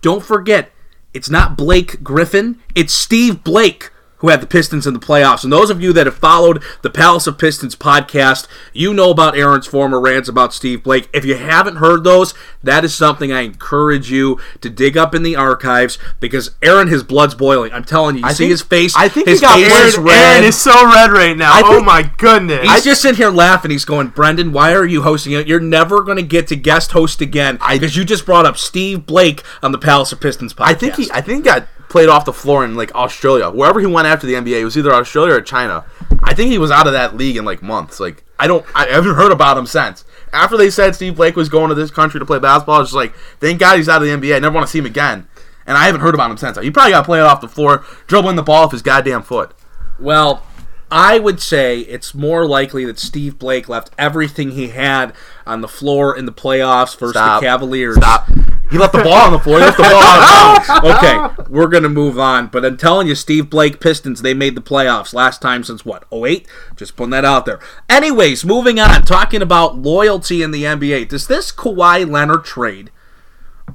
Don't 0.00 0.24
forget, 0.24 0.70
it's 1.12 1.30
not 1.30 1.56
Blake 1.56 2.02
Griffin. 2.02 2.60
It's 2.74 2.92
Steve 2.92 3.42
Blake 3.42 3.90
who 4.18 4.28
had 4.28 4.40
the 4.40 4.46
Pistons 4.46 4.86
in 4.86 4.94
the 4.94 5.00
playoffs. 5.00 5.44
And 5.44 5.52
those 5.52 5.70
of 5.70 5.80
you 5.80 5.92
that 5.92 6.06
have 6.06 6.16
followed 6.16 6.62
the 6.82 6.90
Palace 6.90 7.26
of 7.26 7.38
Pistons 7.38 7.76
podcast, 7.76 8.46
you 8.72 8.92
know 8.92 9.10
about 9.10 9.36
Aaron's 9.36 9.66
former 9.66 10.00
rants 10.00 10.28
about 10.28 10.52
Steve 10.52 10.82
Blake. 10.82 11.08
If 11.12 11.24
you 11.24 11.36
haven't 11.36 11.76
heard 11.76 12.04
those, 12.04 12.34
that 12.62 12.84
is 12.84 12.94
something 12.94 13.32
I 13.32 13.42
encourage 13.42 14.10
you 14.10 14.40
to 14.60 14.68
dig 14.70 14.96
up 14.96 15.14
in 15.14 15.22
the 15.22 15.36
archives 15.36 15.98
because 16.20 16.50
Aaron, 16.62 16.88
his 16.88 17.02
blood's 17.02 17.34
boiling. 17.34 17.72
I'm 17.72 17.84
telling 17.84 18.16
you, 18.16 18.22
you 18.22 18.26
I 18.26 18.32
see 18.32 18.44
think- 18.44 18.50
his 18.50 18.62
face. 18.62 18.94
I 18.96 19.08
think 19.08 19.28
his 19.28 19.40
he 19.40 19.46
got 19.46 19.54
face 19.56 19.72
is 19.94 19.98
red. 19.98 20.12
Aaron 20.34 20.44
is 20.44 20.60
so 20.60 20.72
red 20.92 21.12
right 21.12 21.36
now. 21.36 21.52
I 21.52 21.62
oh 21.64 21.74
think- 21.74 21.86
my 21.86 22.10
goodness. 22.18 22.68
He's 22.68 22.84
just 22.84 23.02
sitting 23.02 23.16
here 23.16 23.30
laughing. 23.30 23.70
He's 23.70 23.84
going, 23.84 24.08
Brendan, 24.08 24.52
why 24.52 24.72
are 24.74 24.84
you 24.84 25.02
hosting 25.02 25.32
it? 25.32 25.46
You're 25.46 25.60
never 25.60 26.02
going 26.02 26.16
to 26.16 26.22
get 26.22 26.48
to 26.48 26.56
guest 26.56 26.92
host 26.92 27.20
again 27.20 27.58
because 27.70 27.96
you 27.96 28.04
just 28.04 28.26
brought 28.26 28.46
up 28.46 28.58
Steve 28.58 29.06
Blake 29.06 29.42
on 29.62 29.72
the 29.72 29.78
Palace 29.78 30.10
of 30.12 30.20
Pistons 30.20 30.52
podcast. 30.54 30.64
I 30.66 30.74
think 30.74 30.94
he 30.96 31.10
I 31.12 31.20
think 31.20 31.44
he 31.44 31.50
got 31.50 31.68
played 31.88 32.08
off 32.08 32.24
the 32.24 32.32
floor 32.32 32.64
in 32.64 32.74
like 32.74 32.94
Australia. 32.94 33.50
Wherever 33.50 33.80
he 33.80 33.86
went 33.86 34.06
after 34.06 34.26
the 34.26 34.34
NBA, 34.34 34.60
it 34.60 34.64
was 34.64 34.76
either 34.76 34.92
Australia 34.92 35.34
or 35.34 35.40
China. 35.40 35.84
I 36.22 36.34
think 36.34 36.50
he 36.50 36.58
was 36.58 36.70
out 36.70 36.86
of 36.86 36.92
that 36.92 37.16
league 37.16 37.36
in 37.36 37.44
like 37.44 37.62
months. 37.62 38.00
Like 38.00 38.24
I 38.38 38.46
don't 38.46 38.64
I 38.74 38.86
haven't 38.86 39.14
heard 39.14 39.32
about 39.32 39.56
him 39.56 39.66
since. 39.66 40.04
After 40.32 40.56
they 40.56 40.70
said 40.70 40.94
Steve 40.94 41.16
Blake 41.16 41.36
was 41.36 41.48
going 41.48 41.70
to 41.70 41.74
this 41.74 41.90
country 41.90 42.20
to 42.20 42.26
play 42.26 42.38
basketball, 42.38 42.76
I 42.76 42.78
was 42.80 42.88
just 42.88 42.96
like, 42.96 43.14
thank 43.40 43.60
God 43.60 43.76
he's 43.76 43.88
out 43.88 44.02
of 44.02 44.08
the 44.08 44.14
NBA. 44.14 44.36
I 44.36 44.38
never 44.38 44.54
want 44.54 44.66
to 44.66 44.70
see 44.70 44.78
him 44.78 44.86
again. 44.86 45.26
And 45.66 45.76
I 45.76 45.84
haven't 45.84 46.00
heard 46.00 46.14
about 46.14 46.30
him 46.30 46.36
since. 46.36 46.58
He 46.58 46.70
probably 46.70 46.92
got 46.92 47.04
played 47.04 47.20
off 47.20 47.40
the 47.40 47.48
floor, 47.48 47.84
dribbling 48.06 48.36
the 48.36 48.42
ball 48.42 48.64
off 48.64 48.72
his 48.72 48.82
goddamn 48.82 49.22
foot. 49.22 49.52
Well, 49.98 50.42
I 50.90 51.18
would 51.18 51.40
say 51.40 51.80
it's 51.80 52.14
more 52.14 52.46
likely 52.46 52.84
that 52.86 52.98
Steve 52.98 53.38
Blake 53.38 53.68
left 53.68 53.90
everything 53.98 54.52
he 54.52 54.68
had 54.68 55.12
on 55.46 55.60
the 55.60 55.68
floor 55.68 56.16
in 56.16 56.24
the 56.24 56.32
playoffs 56.32 56.98
versus 56.98 57.12
Stop. 57.12 57.40
the 57.40 57.46
Cavaliers. 57.46 57.96
Stop. 57.96 58.28
He 58.70 58.76
left 58.76 58.92
the 58.92 59.02
ball 59.02 59.14
on 59.14 59.32
the 59.32 59.38
floor. 59.38 59.58
He 59.58 59.64
left 59.64 59.78
the 59.78 59.82
ball 59.84 60.02
out 60.02 60.60
of 60.60 60.66
bounds. 60.66 60.96
okay, 60.96 61.44
we're 61.48 61.68
going 61.68 61.84
to 61.84 61.88
move 61.88 62.18
on. 62.18 62.48
But 62.48 62.64
I'm 62.64 62.76
telling 62.76 63.08
you, 63.08 63.14
Steve 63.14 63.48
Blake 63.48 63.80
Pistons, 63.80 64.22
they 64.22 64.34
made 64.34 64.54
the 64.54 64.60
playoffs 64.60 65.14
last 65.14 65.40
time 65.40 65.64
since 65.64 65.84
what, 65.84 66.04
08? 66.12 66.46
Just 66.76 66.96
putting 66.96 67.10
that 67.10 67.24
out 67.24 67.46
there. 67.46 67.60
Anyways, 67.88 68.44
moving 68.44 68.78
on, 68.78 69.02
talking 69.02 69.40
about 69.40 69.78
loyalty 69.78 70.42
in 70.42 70.50
the 70.50 70.64
NBA. 70.64 71.08
Does 71.08 71.26
this 71.26 71.50
Kawhi 71.50 72.08
Leonard 72.08 72.44
trade 72.44 72.90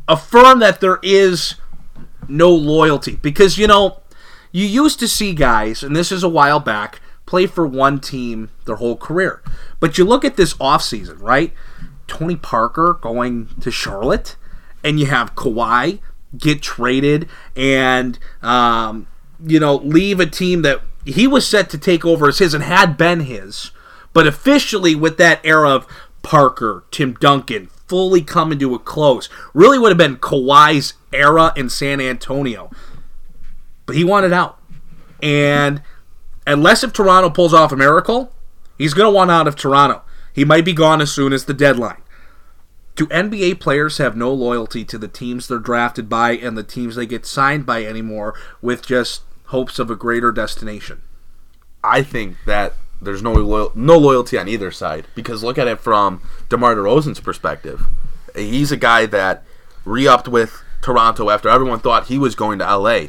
affirm 0.07 0.59
that 0.59 0.79
there 0.79 0.99
is 1.01 1.55
no 2.27 2.51
loyalty? 2.51 3.15
Because, 3.15 3.57
you 3.57 3.67
know, 3.67 4.01
you 4.51 4.65
used 4.65 4.99
to 4.99 5.07
see 5.07 5.33
guys, 5.33 5.81
and 5.81 5.95
this 5.95 6.11
is 6.11 6.23
a 6.23 6.29
while 6.29 6.59
back, 6.59 7.01
play 7.25 7.47
for 7.47 7.65
one 7.65 7.99
team 7.99 8.51
their 8.65 8.75
whole 8.75 8.95
career. 8.95 9.41
But 9.79 9.97
you 9.97 10.05
look 10.05 10.23
at 10.23 10.37
this 10.37 10.53
offseason, 10.55 11.19
right? 11.19 11.51
Tony 12.05 12.35
Parker 12.35 12.99
going 13.01 13.49
to 13.61 13.71
Charlotte, 13.71 14.35
and 14.83 14.99
you 14.99 15.05
have 15.07 15.35
Kawhi 15.35 15.99
get 16.37 16.61
traded 16.61 17.29
and 17.55 18.17
um, 18.41 19.07
you 19.45 19.59
know 19.59 19.75
leave 19.75 20.19
a 20.19 20.25
team 20.25 20.61
that 20.63 20.81
he 21.05 21.27
was 21.27 21.47
set 21.47 21.69
to 21.69 21.77
take 21.77 22.05
over 22.05 22.29
as 22.29 22.39
his 22.39 22.53
and 22.53 22.63
had 22.63 22.97
been 22.97 23.21
his, 23.21 23.71
but 24.13 24.27
officially 24.27 24.95
with 24.95 25.17
that 25.17 25.41
era 25.43 25.69
of 25.69 25.87
Parker, 26.21 26.85
Tim 26.91 27.13
Duncan 27.13 27.67
fully 27.87 28.21
coming 28.21 28.57
to 28.59 28.73
a 28.73 28.79
close, 28.79 29.29
really 29.53 29.77
would 29.77 29.89
have 29.89 29.97
been 29.97 30.17
Kawhi's 30.17 30.93
era 31.11 31.51
in 31.55 31.69
San 31.69 31.99
Antonio. 31.99 32.71
But 33.85 33.95
he 33.95 34.03
wanted 34.03 34.31
out, 34.31 34.57
and 35.21 35.81
unless 36.47 36.83
if 36.83 36.93
Toronto 36.93 37.29
pulls 37.29 37.53
off 37.53 37.71
a 37.71 37.75
miracle, 37.75 38.31
he's 38.77 38.93
going 38.93 39.07
to 39.07 39.15
want 39.15 39.31
out 39.31 39.47
of 39.47 39.55
Toronto. 39.55 40.01
He 40.31 40.45
might 40.45 40.65
be 40.65 40.73
gone 40.73 41.01
as 41.01 41.11
soon 41.11 41.33
as 41.33 41.45
the 41.45 41.53
deadline. 41.53 42.01
Do 42.95 43.07
NBA 43.07 43.59
players 43.59 43.97
have 43.97 44.15
no 44.15 44.31
loyalty 44.31 44.85
to 44.85 44.97
the 44.99 45.07
teams 45.07 45.47
they're 45.47 45.57
drafted 45.57 46.07
by 46.09 46.31
and 46.31 46.55
the 46.55 46.63
teams 46.63 46.95
they 46.95 47.07
get 47.07 47.25
signed 47.25 47.65
by 47.65 47.83
anymore 47.83 48.35
with 48.61 48.85
just 48.85 49.23
hopes 49.45 49.79
of 49.79 49.89
a 49.89 49.95
greater 49.95 50.31
destination? 50.31 51.01
I 51.83 52.03
think 52.03 52.37
that 52.45 52.73
there's 53.01 53.23
no 53.23 53.33
loyal, 53.33 53.71
no 53.73 53.97
loyalty 53.97 54.37
on 54.37 54.47
either 54.47 54.71
side 54.71 55.07
because 55.15 55.43
look 55.43 55.57
at 55.57 55.67
it 55.67 55.79
from 55.79 56.21
DeMar 56.49 56.75
DeRozan's 56.75 57.19
perspective. 57.19 57.81
He's 58.35 58.71
a 58.71 58.77
guy 58.77 59.07
that 59.07 59.43
re-upped 59.85 60.27
with 60.27 60.61
Toronto 60.81 61.29
after 61.29 61.49
everyone 61.49 61.79
thought 61.79 62.07
he 62.07 62.17
was 62.17 62.35
going 62.35 62.59
to 62.59 62.77
LA. 62.77 63.07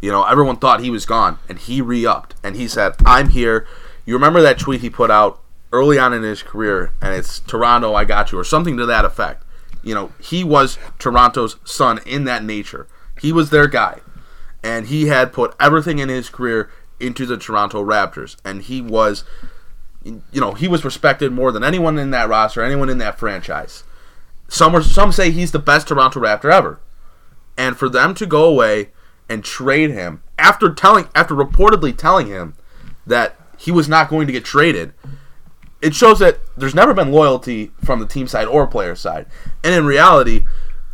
You 0.00 0.12
know, 0.12 0.24
everyone 0.24 0.56
thought 0.56 0.80
he 0.80 0.90
was 0.90 1.06
gone, 1.06 1.38
and 1.48 1.58
he 1.58 1.82
re-upped, 1.82 2.36
and 2.44 2.54
he 2.54 2.68
said, 2.68 2.94
"I'm 3.04 3.30
here." 3.30 3.66
You 4.06 4.14
remember 4.14 4.40
that 4.42 4.58
tweet 4.58 4.80
he 4.80 4.90
put 4.90 5.10
out 5.10 5.40
early 5.72 5.98
on 5.98 6.12
in 6.12 6.22
his 6.22 6.42
career, 6.42 6.92
and 7.00 7.14
it's 7.14 7.40
Toronto, 7.40 7.94
I 7.94 8.04
got 8.04 8.32
you, 8.32 8.38
or 8.38 8.44
something 8.44 8.76
to 8.76 8.86
that 8.86 9.04
effect. 9.04 9.44
You 9.82 9.94
know, 9.94 10.12
he 10.20 10.44
was 10.44 10.78
Toronto's 10.98 11.56
son 11.64 12.00
in 12.06 12.24
that 12.24 12.44
nature. 12.44 12.86
He 13.20 13.32
was 13.32 13.50
their 13.50 13.66
guy, 13.66 14.00
and 14.62 14.86
he 14.86 15.06
had 15.06 15.32
put 15.32 15.54
everything 15.60 15.98
in 15.98 16.08
his 16.08 16.28
career 16.28 16.70
into 17.00 17.26
the 17.26 17.36
Toronto 17.36 17.84
Raptors, 17.84 18.36
and 18.44 18.62
he 18.62 18.80
was, 18.80 19.24
you 20.04 20.22
know, 20.32 20.54
he 20.54 20.68
was 20.68 20.84
respected 20.84 21.32
more 21.32 21.52
than 21.52 21.64
anyone 21.64 21.98
in 21.98 22.10
that 22.10 22.28
roster, 22.28 22.62
anyone 22.62 22.88
in 22.88 22.98
that 22.98 23.18
franchise. 23.18 23.84
Some 24.48 24.74
are, 24.74 24.82
some 24.82 25.12
say 25.12 25.30
he's 25.30 25.52
the 25.52 25.58
best 25.58 25.88
Toronto 25.88 26.20
Raptor 26.20 26.52
ever, 26.52 26.80
and 27.56 27.76
for 27.76 27.88
them 27.88 28.14
to 28.14 28.26
go 28.26 28.44
away 28.44 28.90
and 29.28 29.44
trade 29.44 29.90
him 29.90 30.22
after 30.38 30.72
telling, 30.72 31.08
after 31.14 31.34
reportedly 31.34 31.96
telling 31.96 32.28
him 32.28 32.54
that 33.06 33.36
he 33.58 33.70
was 33.70 33.88
not 33.88 34.08
going 34.08 34.26
to 34.26 34.32
get 34.32 34.44
traded, 34.44 34.92
it 35.80 35.94
shows 35.94 36.18
that 36.18 36.40
there's 36.56 36.74
never 36.74 36.94
been 36.94 37.12
loyalty 37.12 37.72
from 37.84 38.00
the 38.00 38.06
team 38.06 38.26
side 38.26 38.46
or 38.46 38.66
player 38.66 38.94
side, 38.94 39.26
and 39.62 39.74
in 39.74 39.86
reality, 39.86 40.44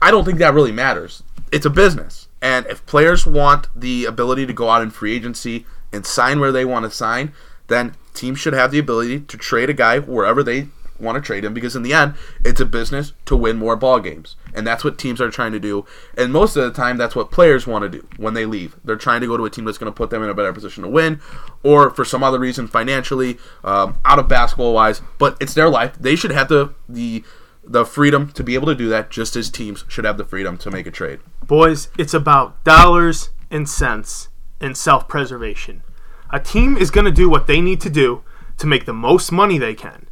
I 0.02 0.10
don't 0.10 0.24
think 0.24 0.38
that 0.38 0.54
really 0.54 0.72
matters. 0.72 1.22
It's 1.50 1.66
a 1.66 1.70
business. 1.70 2.28
And 2.42 2.66
if 2.66 2.84
players 2.84 3.26
want 3.26 3.68
the 3.74 4.04
ability 4.04 4.44
to 4.46 4.52
go 4.52 4.68
out 4.68 4.82
in 4.82 4.90
free 4.90 5.14
agency 5.14 5.64
and 5.92 6.04
sign 6.04 6.40
where 6.40 6.52
they 6.52 6.66
want 6.66 6.84
to 6.84 6.90
sign, 6.90 7.32
then 7.68 7.94
teams 8.12 8.38
should 8.38 8.52
have 8.52 8.70
the 8.70 8.78
ability 8.78 9.20
to 9.20 9.38
trade 9.38 9.70
a 9.70 9.74
guy 9.74 9.98
wherever 9.98 10.42
they 10.42 10.68
want 10.98 11.16
to 11.16 11.20
trade 11.20 11.44
him 11.44 11.54
because 11.54 11.74
in 11.74 11.82
the 11.82 11.92
end 11.92 12.14
it's 12.44 12.60
a 12.60 12.66
business 12.66 13.12
to 13.26 13.36
win 13.36 13.56
more 13.56 13.76
ball 13.76 14.00
games. 14.00 14.36
And 14.54 14.66
that's 14.66 14.84
what 14.84 14.98
teams 14.98 15.20
are 15.20 15.30
trying 15.30 15.52
to 15.52 15.60
do. 15.60 15.84
And 16.16 16.32
most 16.32 16.56
of 16.56 16.64
the 16.64 16.70
time 16.70 16.96
that's 16.96 17.16
what 17.16 17.30
players 17.30 17.66
want 17.66 17.82
to 17.82 17.88
do 17.88 18.06
when 18.16 18.34
they 18.34 18.46
leave. 18.46 18.76
They're 18.84 18.96
trying 18.96 19.20
to 19.20 19.26
go 19.26 19.36
to 19.36 19.44
a 19.44 19.50
team 19.50 19.64
that's 19.64 19.78
going 19.78 19.92
to 19.92 19.96
put 19.96 20.10
them 20.10 20.22
in 20.22 20.28
a 20.28 20.34
better 20.34 20.52
position 20.52 20.82
to 20.84 20.88
win 20.88 21.20
or 21.62 21.90
for 21.90 22.04
some 22.04 22.22
other 22.22 22.38
reason 22.38 22.66
financially 22.66 23.38
um, 23.64 23.98
out 24.04 24.18
of 24.18 24.28
basketball 24.28 24.74
wise. 24.74 25.02
But 25.18 25.36
it's 25.40 25.54
their 25.54 25.68
life. 25.68 25.96
They 25.98 26.16
should 26.16 26.32
have 26.32 26.48
the 26.48 26.74
the 26.88 27.24
the 27.66 27.84
freedom 27.84 28.30
to 28.32 28.44
be 28.44 28.54
able 28.54 28.66
to 28.66 28.74
do 28.74 28.88
that 28.90 29.10
just 29.10 29.36
as 29.36 29.50
teams 29.50 29.84
should 29.88 30.04
have 30.04 30.18
the 30.18 30.24
freedom 30.24 30.58
to 30.58 30.70
make 30.70 30.86
a 30.86 30.90
trade. 30.90 31.20
Boys, 31.46 31.88
it's 31.98 32.12
about 32.14 32.62
dollars 32.64 33.30
and 33.50 33.68
cents 33.68 34.28
and 34.60 34.76
self 34.76 35.08
preservation. 35.08 35.82
A 36.30 36.40
team 36.40 36.76
is 36.76 36.90
going 36.90 37.04
to 37.04 37.12
do 37.12 37.28
what 37.28 37.46
they 37.46 37.60
need 37.60 37.80
to 37.82 37.90
do 37.90 38.22
to 38.58 38.66
make 38.66 38.84
the 38.86 38.92
most 38.92 39.32
money 39.32 39.58
they 39.58 39.74
can. 39.74 40.06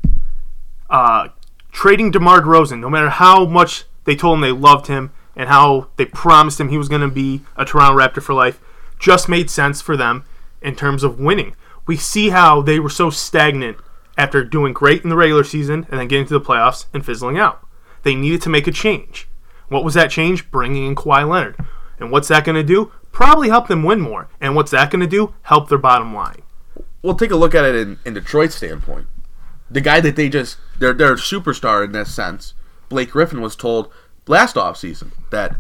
Uh, 0.93 1.31
trading 1.73 2.11
DeMar 2.11 2.43
DeRozan, 2.43 2.79
no 2.79 2.91
matter 2.91 3.09
how 3.09 3.47
much 3.47 3.85
they 4.05 4.15
told 4.15 4.37
him 4.37 4.41
they 4.43 4.53
loved 4.53 4.89
him 4.89 5.11
and 5.35 5.49
how 5.49 5.89
they 5.97 6.05
promised 6.05 6.61
him 6.61 6.69
he 6.69 6.77
was 6.77 6.91
going 6.91 7.01
to 7.01 7.09
be 7.09 7.41
a 7.57 7.65
Toronto 7.65 7.99
Raptor 7.99 8.23
for 8.23 8.35
life, 8.35 8.61
just 8.99 9.27
made 9.27 9.49
sense 9.49 9.81
for 9.81 9.97
them 9.97 10.25
in 10.61 10.77
terms 10.77 11.03
of 11.03 11.19
winning. 11.19 11.57
We 11.87 11.97
see 11.97 12.29
how 12.29 12.61
they 12.61 12.79
were 12.79 12.91
so 12.91 13.09
stagnant 13.09 13.79
after 14.19 14.45
doing 14.45 14.75
great 14.75 15.03
in 15.03 15.09
the 15.09 15.17
regular 15.17 15.45
season 15.45 15.87
and 15.91 15.99
then 15.99 16.09
getting 16.09 16.27
to 16.27 16.39
the 16.39 16.45
playoffs 16.45 16.85
and 16.93 17.05
fizzling 17.05 17.39
out. 17.39 17.67
They 18.03 18.15
needed 18.15 18.43
to 18.43 18.51
make 18.51 18.67
a 18.67 18.73
change. 18.73 19.27
What 19.69 19.85
was 19.85 19.95
that 19.95 20.11
change? 20.11 20.51
Bringing 20.51 20.87
in 20.87 20.95
Kawhi 20.95 21.27
Leonard. 21.27 21.57
And 21.99 22.11
what's 22.11 22.29
that 22.29 22.45
going 22.45 22.57
to 22.57 22.63
do? 22.63 22.93
Probably 23.13 23.49
help 23.49 23.69
them 23.69 23.83
win 23.83 24.01
more. 24.01 24.29
And 24.41 24.55
what's 24.55 24.73
that 24.73 24.91
going 24.91 25.01
to 25.01 25.07
do? 25.07 25.35
Help 25.43 25.71
their 25.71 25.79
bottom 25.79 26.15
line. 26.15 26.43
we'll 27.03 27.15
take 27.15 27.31
a 27.31 27.37
look 27.37 27.55
at 27.55 27.65
it 27.65 27.75
in, 27.75 27.99
in 28.05 28.13
Detroit's 28.13 28.57
standpoint. 28.57 29.07
The 29.73 29.81
guy 29.81 30.01
that 30.01 30.17
they 30.17 30.29
just 30.29 30.59
they're 30.79 30.93
they're 30.93 31.15
a 31.15 31.17
superstar 31.17 31.85
in 31.85 31.93
this 31.93 32.15
sense. 32.15 32.55
Blake 32.89 33.11
Griffin 33.11 33.41
was 33.41 33.57
told 33.57 33.91
last 34.27 34.57
offseason 34.57 35.13
that 35.31 35.57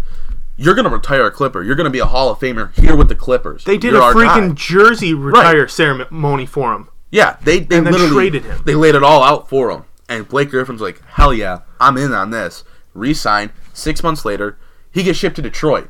you're 0.57 0.75
going 0.75 0.85
to 0.85 0.90
retire 0.90 1.25
a 1.26 1.31
Clipper. 1.31 1.62
You're 1.62 1.75
going 1.75 1.87
to 1.87 1.90
be 1.90 1.99
a 1.99 2.04
Hall 2.07 2.28
of 2.31 2.38
Famer 2.38 2.75
here 2.78 2.95
with 2.95 3.09
the 3.09 3.14
Clippers. 3.14 3.64
They 3.64 3.78
did 3.78 3.95
You're 3.95 4.11
a 4.11 4.14
freaking 4.14 4.49
guy. 4.50 4.54
jersey 4.54 5.14
retire 5.14 5.66
ceremony 5.66 6.45
for 6.47 6.75
him. 6.75 6.88
yeah. 7.11 7.37
They 7.42 7.61
they 7.61 7.78
and 7.78 7.87
then 7.87 7.92
literally 7.95 8.12
traded 8.31 8.45
him. 8.45 8.62
They 8.66 8.75
laid 8.75 8.95
it 8.95 9.02
all 9.02 9.23
out 9.23 9.49
for 9.49 9.71
him, 9.71 9.85
and 10.09 10.28
Blake 10.28 10.50
Griffin's 10.50 10.83
like, 10.83 11.00
hell 11.07 11.33
yeah, 11.33 11.61
I'm 11.81 11.97
in 11.97 12.12
on 12.12 12.31
this. 12.31 12.64
Resign. 12.95 13.50
Six 13.73 14.02
months 14.02 14.25
later, 14.26 14.59
he 14.92 15.02
gets 15.02 15.19
shipped 15.19 15.37
to 15.37 15.42
Detroit. 15.42 15.88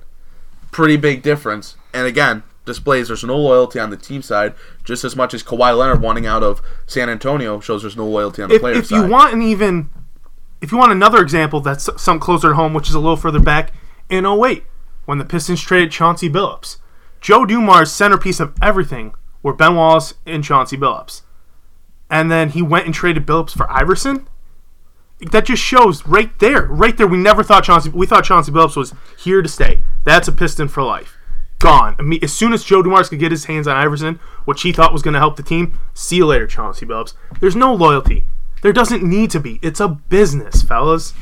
Pretty 0.70 0.96
big 0.96 1.22
difference. 1.22 1.76
And 1.92 2.06
again, 2.06 2.44
displays 2.64 3.08
there's 3.08 3.24
no 3.24 3.36
loyalty 3.36 3.78
on 3.78 3.90
the 3.90 3.96
team 3.96 4.22
side, 4.22 4.54
just 4.84 5.04
as 5.04 5.16
much 5.16 5.34
as 5.34 5.42
Kawhi 5.42 5.76
Leonard 5.76 6.00
wanting 6.00 6.26
out 6.26 6.42
of 6.42 6.62
San 6.86 7.08
Antonio 7.08 7.60
shows 7.60 7.82
there's 7.82 7.96
no 7.96 8.06
loyalty 8.06 8.42
on 8.42 8.48
the 8.48 8.56
If, 8.56 8.60
player 8.60 8.74
if 8.76 8.86
side. 8.86 8.96
you 9.04 9.10
want 9.10 9.32
an 9.34 9.42
even, 9.42 9.90
if 10.60 10.72
you 10.72 10.78
want 10.78 10.92
another 10.92 11.20
example 11.20 11.60
that's 11.60 11.88
some 12.00 12.20
closer 12.20 12.50
to 12.50 12.54
home, 12.54 12.74
which 12.74 12.88
is 12.88 12.94
a 12.94 13.00
little 13.00 13.16
further 13.16 13.40
back, 13.40 13.72
in 14.08 14.26
08, 14.26 14.64
when 15.04 15.18
the 15.18 15.24
Pistons 15.24 15.60
traded 15.60 15.90
Chauncey 15.90 16.28
Billups. 16.28 16.76
Joe 17.20 17.44
Dumars' 17.44 17.92
centerpiece 17.92 18.40
of 18.40 18.54
everything 18.60 19.14
were 19.42 19.52
Ben 19.52 19.74
Wallace 19.74 20.14
and 20.26 20.44
Chauncey 20.44 20.76
Billups. 20.76 21.22
And 22.10 22.30
then 22.30 22.50
he 22.50 22.62
went 22.62 22.86
and 22.86 22.94
traded 22.94 23.26
Billups 23.26 23.56
for 23.56 23.70
Iverson. 23.70 24.28
That 25.30 25.46
just 25.46 25.62
shows 25.62 26.06
right 26.06 26.36
there, 26.40 26.66
right 26.66 26.96
there. 26.96 27.06
We 27.06 27.16
never 27.16 27.42
thought 27.42 27.64
Chauncey. 27.64 27.90
We 27.90 28.06
thought 28.06 28.24
Chauncey 28.24 28.52
Billups 28.52 28.76
was 28.76 28.92
here 29.16 29.40
to 29.40 29.48
stay. 29.48 29.82
That's 30.04 30.28
a 30.28 30.32
Piston 30.32 30.68
for 30.68 30.82
life. 30.82 31.16
Gone. 31.62 31.94
I 31.96 32.02
mean, 32.02 32.18
as 32.24 32.32
soon 32.32 32.52
as 32.52 32.64
Joe 32.64 32.82
Dumars 32.82 33.08
could 33.08 33.20
get 33.20 33.30
his 33.30 33.44
hands 33.44 33.68
on 33.68 33.76
Iverson, 33.76 34.18
which 34.46 34.62
he 34.62 34.72
thought 34.72 34.92
was 34.92 35.02
going 35.02 35.14
to 35.14 35.20
help 35.20 35.36
the 35.36 35.44
team, 35.44 35.78
see 35.94 36.16
you 36.16 36.26
later, 36.26 36.48
Chauncey 36.48 36.84
Billups. 36.84 37.14
There's 37.38 37.54
no 37.54 37.72
loyalty. 37.72 38.24
There 38.62 38.72
doesn't 38.72 39.02
need 39.02 39.30
to 39.30 39.38
be. 39.38 39.60
It's 39.62 39.78
a 39.78 39.86
business, 39.86 40.62
fellas. 40.62 41.14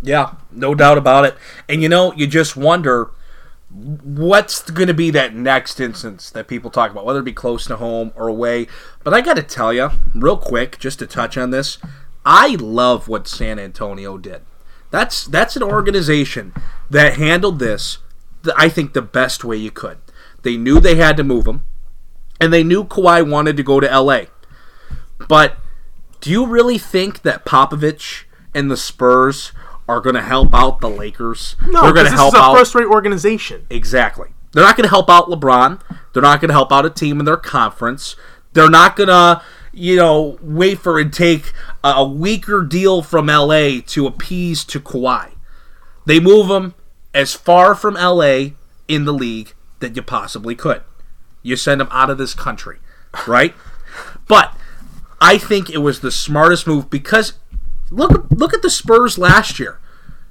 Yeah, 0.00 0.34
no 0.50 0.74
doubt 0.74 0.98
about 0.98 1.26
it. 1.26 1.36
And 1.68 1.80
you 1.80 1.88
know, 1.88 2.12
you 2.14 2.26
just 2.26 2.56
wonder 2.56 3.10
what's 3.70 4.68
going 4.68 4.88
to 4.88 4.94
be 4.94 5.10
that 5.10 5.34
next 5.34 5.78
instance 5.78 6.28
that 6.30 6.48
people 6.48 6.70
talk 6.70 6.90
about, 6.90 7.06
whether 7.06 7.20
it 7.20 7.24
be 7.24 7.32
close 7.32 7.64
to 7.66 7.76
home 7.76 8.12
or 8.16 8.26
away. 8.26 8.66
But 9.04 9.14
I 9.14 9.20
got 9.20 9.36
to 9.36 9.44
tell 9.44 9.72
you, 9.72 9.90
real 10.12 10.36
quick, 10.36 10.78
just 10.80 10.98
to 10.98 11.06
touch 11.06 11.38
on 11.38 11.50
this, 11.50 11.78
I 12.26 12.56
love 12.56 13.06
what 13.06 13.28
San 13.28 13.60
Antonio 13.60 14.18
did. 14.18 14.42
That's 14.90 15.24
that's 15.24 15.56
an 15.56 15.62
organization 15.62 16.52
that 16.90 17.16
handled 17.16 17.60
this, 17.60 17.98
I 18.56 18.68
think, 18.68 18.92
the 18.92 19.02
best 19.02 19.44
way 19.44 19.56
you 19.56 19.70
could. 19.70 19.98
They 20.42 20.56
knew 20.56 20.80
they 20.80 20.96
had 20.96 21.16
to 21.16 21.24
move 21.24 21.46
him, 21.46 21.64
and 22.40 22.52
they 22.52 22.64
knew 22.64 22.84
Kawhi 22.84 23.28
wanted 23.28 23.56
to 23.56 23.62
go 23.62 23.80
to 23.80 24.00
LA. 24.00 24.22
But 25.28 25.56
do 26.20 26.30
you 26.30 26.46
really 26.46 26.78
think 26.78 27.22
that 27.22 27.44
Popovich 27.44 28.24
and 28.54 28.70
the 28.70 28.76
Spurs 28.76 29.52
are 29.88 30.00
going 30.00 30.14
to 30.14 30.22
help 30.22 30.54
out 30.54 30.80
the 30.80 30.88
Lakers? 30.88 31.56
No, 31.66 31.82
they're 31.82 31.92
going 31.92 32.06
to 32.06 32.10
this 32.10 32.18
help 32.18 32.34
is 32.34 32.40
a 32.40 32.42
out 32.42 32.56
first-rate 32.56 32.86
organization. 32.86 33.66
exactly. 33.70 34.28
They're 34.52 34.64
not 34.64 34.76
going 34.76 34.84
to 34.84 34.90
help 34.90 35.08
out 35.08 35.28
LeBron. 35.28 35.80
They're 36.12 36.22
not 36.22 36.40
going 36.40 36.50
to 36.50 36.54
help 36.54 36.72
out 36.72 36.84
a 36.84 36.90
team 36.90 37.18
in 37.18 37.24
their 37.24 37.38
conference. 37.38 38.16
They're 38.52 38.68
not 38.68 38.96
going 38.96 39.08
to, 39.08 39.42
you 39.72 39.96
know, 39.96 40.38
wait 40.42 40.78
for 40.78 40.98
and 40.98 41.12
take 41.12 41.52
a, 41.82 41.88
a 41.88 42.08
weaker 42.08 42.62
deal 42.62 43.02
from 43.02 43.26
LA 43.26 43.80
to 43.86 44.06
appease 44.06 44.64
to 44.66 44.78
Kawhi. 44.78 45.32
They 46.04 46.20
move 46.20 46.50
him 46.50 46.74
as 47.14 47.34
far 47.34 47.74
from 47.74 47.94
LA 47.94 48.50
in 48.88 49.04
the 49.04 49.12
league 49.12 49.54
that 49.80 49.96
you 49.96 50.02
possibly 50.02 50.54
could. 50.54 50.82
You 51.42 51.56
send 51.56 51.80
him 51.80 51.88
out 51.90 52.10
of 52.10 52.18
this 52.18 52.34
country, 52.34 52.78
right? 53.26 53.54
but 54.28 54.56
I 55.20 55.38
think 55.38 55.70
it 55.70 55.78
was 55.78 56.00
the 56.00 56.10
smartest 56.10 56.66
move 56.66 56.90
because 56.90 57.34
look 57.90 58.30
look 58.30 58.54
at 58.54 58.62
the 58.62 58.70
Spurs 58.70 59.18
last 59.18 59.58
year. 59.58 59.78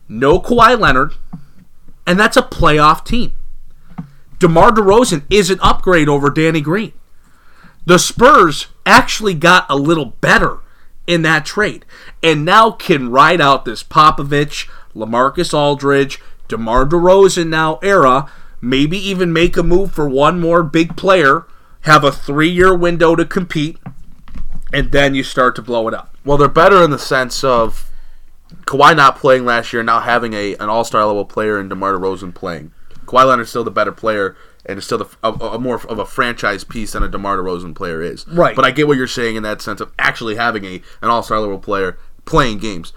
No 0.08 0.40
Kawhi 0.40 0.78
Leonard, 0.78 1.14
and 2.06 2.20
that's 2.20 2.38
a 2.38 2.42
playoff 2.42 3.06
team. 3.06 3.34
DeMar 4.40 4.72
DeRozan 4.72 5.24
is 5.30 5.50
an 5.50 5.60
upgrade 5.62 6.10
over 6.10 6.30
Danny 6.30 6.62
Green. 6.62 6.94
The 7.86 8.00
Spurs 8.00 8.68
actually 8.86 9.34
got 9.34 9.66
a 9.70 9.76
little 9.76 10.06
better 10.06 10.58
in 11.08 11.22
that 11.22 11.46
trade, 11.46 11.86
and 12.22 12.44
now 12.44 12.72
can 12.72 13.12
ride 13.12 13.40
out 13.40 13.66
this 13.66 13.84
Popovich, 13.84 14.68
LaMarcus 14.96 15.54
Aldridge, 15.54 16.20
DeMar 16.52 16.86
DeRozan 16.86 17.48
now 17.48 17.80
era. 17.82 18.30
Maybe 18.62 18.98
even 18.98 19.34
make 19.34 19.58
a 19.58 19.64
move 19.64 19.92
for 19.92 20.08
one 20.08 20.40
more 20.40 20.62
big 20.62 20.96
player. 20.96 21.48
Have 21.82 22.04
a 22.04 22.12
three-year 22.12 22.76
window 22.78 23.16
to 23.16 23.26
compete, 23.26 23.80
and 24.72 24.92
then 24.92 25.16
you 25.16 25.24
start 25.24 25.56
to 25.56 25.64
blow 25.64 25.88
it 25.88 25.96
up. 25.96 26.16
Well, 26.24 26.38
they're 26.38 26.48
better 26.48 26.84
in 26.84 26.92
the 26.92 27.00
sense 27.00 27.44
of 27.44 27.90
Kawhi 28.66 28.96
not 28.96 29.18
playing 29.18 29.46
last 29.46 29.74
year, 29.74 29.82
now 29.82 30.00
having 30.00 30.34
a 30.34 30.56
an 30.58 30.70
All 30.70 30.84
Star 30.84 31.04
level 31.06 31.26
player 31.26 31.60
in 31.60 31.70
DeMar 31.70 31.94
DeRozan 31.94 32.36
playing. 32.36 32.72
Kawhi 33.06 33.26
Leonard's 33.26 33.50
still 33.50 33.64
the 33.64 33.72
better 33.72 33.92
player 33.92 34.38
and 34.66 34.78
is 34.78 34.86
still 34.86 35.00
the, 35.00 35.10
a, 35.24 35.32
a 35.32 35.60
more 35.60 35.82
of 35.88 35.98
a 35.98 36.06
franchise 36.06 36.64
piece 36.64 36.92
than 36.92 37.02
a 37.02 37.10
DeMar 37.10 37.38
DeRozan 37.38 37.74
player 37.74 38.02
is. 38.02 38.28
Right. 38.28 38.56
But 38.56 38.64
I 38.64 38.72
get 38.72 38.88
what 38.88 38.98
you're 38.98 39.08
saying 39.08 39.36
in 39.36 39.44
that 39.44 39.62
sense 39.62 39.82
of 39.82 39.92
actually 39.98 40.36
having 40.36 40.66
a 40.66 40.76
an 41.02 41.10
All 41.10 41.24
Star 41.24 41.40
level 41.40 41.58
player 41.58 41.98
playing 42.26 42.60
games. 42.60 42.94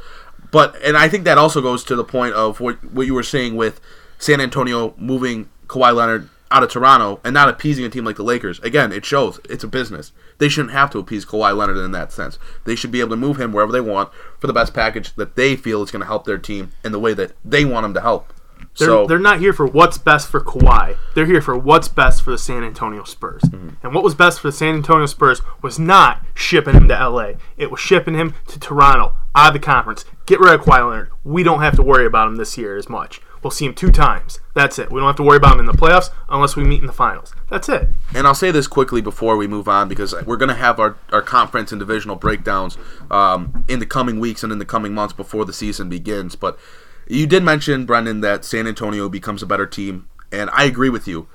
But 0.54 0.80
and 0.84 0.96
I 0.96 1.08
think 1.08 1.24
that 1.24 1.36
also 1.36 1.60
goes 1.60 1.82
to 1.82 1.96
the 1.96 2.04
point 2.04 2.34
of 2.34 2.60
what 2.60 2.76
what 2.92 3.08
you 3.08 3.14
were 3.14 3.24
saying 3.24 3.56
with 3.56 3.80
San 4.18 4.40
Antonio 4.40 4.94
moving 4.96 5.48
Kawhi 5.66 5.92
Leonard 5.92 6.28
out 6.48 6.62
of 6.62 6.70
Toronto 6.70 7.18
and 7.24 7.34
not 7.34 7.48
appeasing 7.48 7.84
a 7.84 7.88
team 7.88 8.04
like 8.04 8.14
the 8.14 8.22
Lakers. 8.22 8.60
Again, 8.60 8.92
it 8.92 9.04
shows 9.04 9.40
it's 9.50 9.64
a 9.64 9.66
business. 9.66 10.12
They 10.38 10.48
shouldn't 10.48 10.72
have 10.72 10.92
to 10.92 11.00
appease 11.00 11.26
Kawhi 11.26 11.56
Leonard 11.56 11.78
in 11.78 11.90
that 11.90 12.12
sense. 12.12 12.38
They 12.66 12.76
should 12.76 12.92
be 12.92 13.00
able 13.00 13.10
to 13.10 13.16
move 13.16 13.40
him 13.40 13.52
wherever 13.52 13.72
they 13.72 13.80
want 13.80 14.12
for 14.38 14.46
the 14.46 14.52
best 14.52 14.72
package 14.72 15.12
that 15.16 15.34
they 15.34 15.56
feel 15.56 15.82
is 15.82 15.90
going 15.90 16.02
to 16.02 16.06
help 16.06 16.24
their 16.24 16.38
team 16.38 16.70
in 16.84 16.92
the 16.92 17.00
way 17.00 17.14
that 17.14 17.32
they 17.44 17.64
want 17.64 17.86
him 17.86 17.94
to 17.94 18.00
help. 18.00 18.32
They're, 18.76 18.88
so 18.88 19.06
they're 19.06 19.18
not 19.18 19.38
here 19.38 19.52
for 19.52 19.66
what's 19.66 19.98
best 19.98 20.28
for 20.28 20.40
Kawhi. 20.40 20.96
They're 21.14 21.26
here 21.26 21.40
for 21.40 21.56
what's 21.56 21.86
best 21.86 22.22
for 22.22 22.32
the 22.32 22.38
San 22.38 22.64
Antonio 22.64 23.04
Spurs. 23.04 23.42
Mm-hmm. 23.42 23.68
And 23.82 23.94
what 23.94 24.02
was 24.02 24.14
best 24.14 24.40
for 24.40 24.48
the 24.48 24.52
San 24.52 24.74
Antonio 24.74 25.06
Spurs 25.06 25.42
was 25.62 25.78
not 25.78 26.24
shipping 26.34 26.74
him 26.74 26.88
to 26.88 27.08
LA. 27.08 27.32
It 27.56 27.70
was 27.70 27.78
shipping 27.78 28.14
him 28.14 28.34
to 28.48 28.58
Toronto, 28.58 29.14
out 29.34 29.48
of 29.48 29.52
the 29.52 29.64
conference. 29.64 30.04
Get 30.26 30.40
rid 30.40 30.54
of 30.54 30.62
Kawhi 30.62 30.88
Leonard. 30.88 31.10
We 31.22 31.44
don't 31.44 31.60
have 31.60 31.76
to 31.76 31.82
worry 31.82 32.06
about 32.06 32.26
him 32.26 32.36
this 32.36 32.58
year 32.58 32.76
as 32.76 32.88
much. 32.88 33.20
We'll 33.44 33.50
see 33.50 33.66
him 33.66 33.74
two 33.74 33.92
times. 33.92 34.40
That's 34.54 34.78
it. 34.78 34.90
We 34.90 35.00
don't 35.00 35.06
have 35.06 35.16
to 35.16 35.22
worry 35.22 35.36
about 35.36 35.54
him 35.54 35.60
in 35.60 35.66
the 35.66 35.72
playoffs 35.72 36.08
unless 36.30 36.56
we 36.56 36.64
meet 36.64 36.80
in 36.80 36.86
the 36.86 36.94
finals. 36.94 37.34
That's 37.50 37.68
it. 37.68 37.90
And 38.14 38.26
I'll 38.26 38.34
say 38.34 38.50
this 38.50 38.66
quickly 38.66 39.02
before 39.02 39.36
we 39.36 39.46
move 39.46 39.68
on 39.68 39.86
because 39.86 40.14
we're 40.24 40.38
going 40.38 40.48
to 40.48 40.54
have 40.54 40.80
our, 40.80 40.96
our 41.12 41.20
conference 41.20 41.70
and 41.70 41.78
divisional 41.78 42.16
breakdowns 42.16 42.78
um, 43.10 43.66
in 43.68 43.80
the 43.80 43.86
coming 43.86 44.18
weeks 44.18 44.42
and 44.42 44.50
in 44.50 44.58
the 44.58 44.64
coming 44.64 44.94
months 44.94 45.12
before 45.12 45.44
the 45.44 45.52
season 45.52 45.90
begins. 45.90 46.36
But 46.36 46.58
you 47.06 47.26
did 47.26 47.42
mention, 47.42 47.86
Brendan, 47.86 48.20
that 48.20 48.44
San 48.44 48.66
Antonio 48.66 49.08
becomes 49.08 49.42
a 49.42 49.46
better 49.46 49.66
team, 49.66 50.08
and 50.32 50.50
I 50.52 50.64
agree 50.64 50.88
with 50.88 51.06
you. 51.06 51.28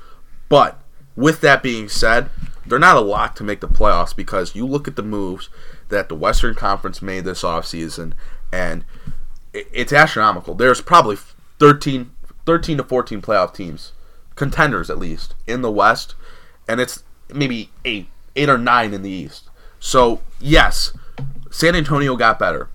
But 0.47 0.81
with 1.15 1.41
that 1.41 1.61
being 1.61 1.89
said, 1.89 2.29
they're 2.65 2.79
not 2.79 2.97
a 2.97 3.01
lock 3.01 3.35
to 3.35 3.43
make 3.43 3.61
the 3.61 3.67
playoffs 3.67 4.15
because 4.15 4.55
you 4.55 4.65
look 4.65 4.87
at 4.87 4.95
the 4.95 5.03
moves 5.03 5.49
that 5.89 6.09
the 6.09 6.15
Western 6.15 6.55
Conference 6.55 7.01
made 7.01 7.25
this 7.25 7.43
offseason, 7.43 8.13
and 8.51 8.85
it's 9.53 9.93
astronomical. 9.93 10.53
There's 10.53 10.81
probably 10.81 11.17
13, 11.59 12.11
13 12.45 12.77
to 12.77 12.83
14 12.83 13.21
playoff 13.21 13.53
teams, 13.53 13.93
contenders 14.35 14.89
at 14.89 14.99
least, 14.99 15.35
in 15.47 15.61
the 15.61 15.71
West, 15.71 16.15
and 16.67 16.79
it's 16.79 17.03
maybe 17.33 17.71
eight, 17.85 18.07
eight 18.35 18.49
or 18.49 18.57
nine 18.57 18.93
in 18.93 19.01
the 19.01 19.09
East. 19.09 19.49
So, 19.79 20.21
yes, 20.39 20.93
San 21.49 21.75
Antonio 21.75 22.15
got 22.15 22.39
better, 22.39 22.69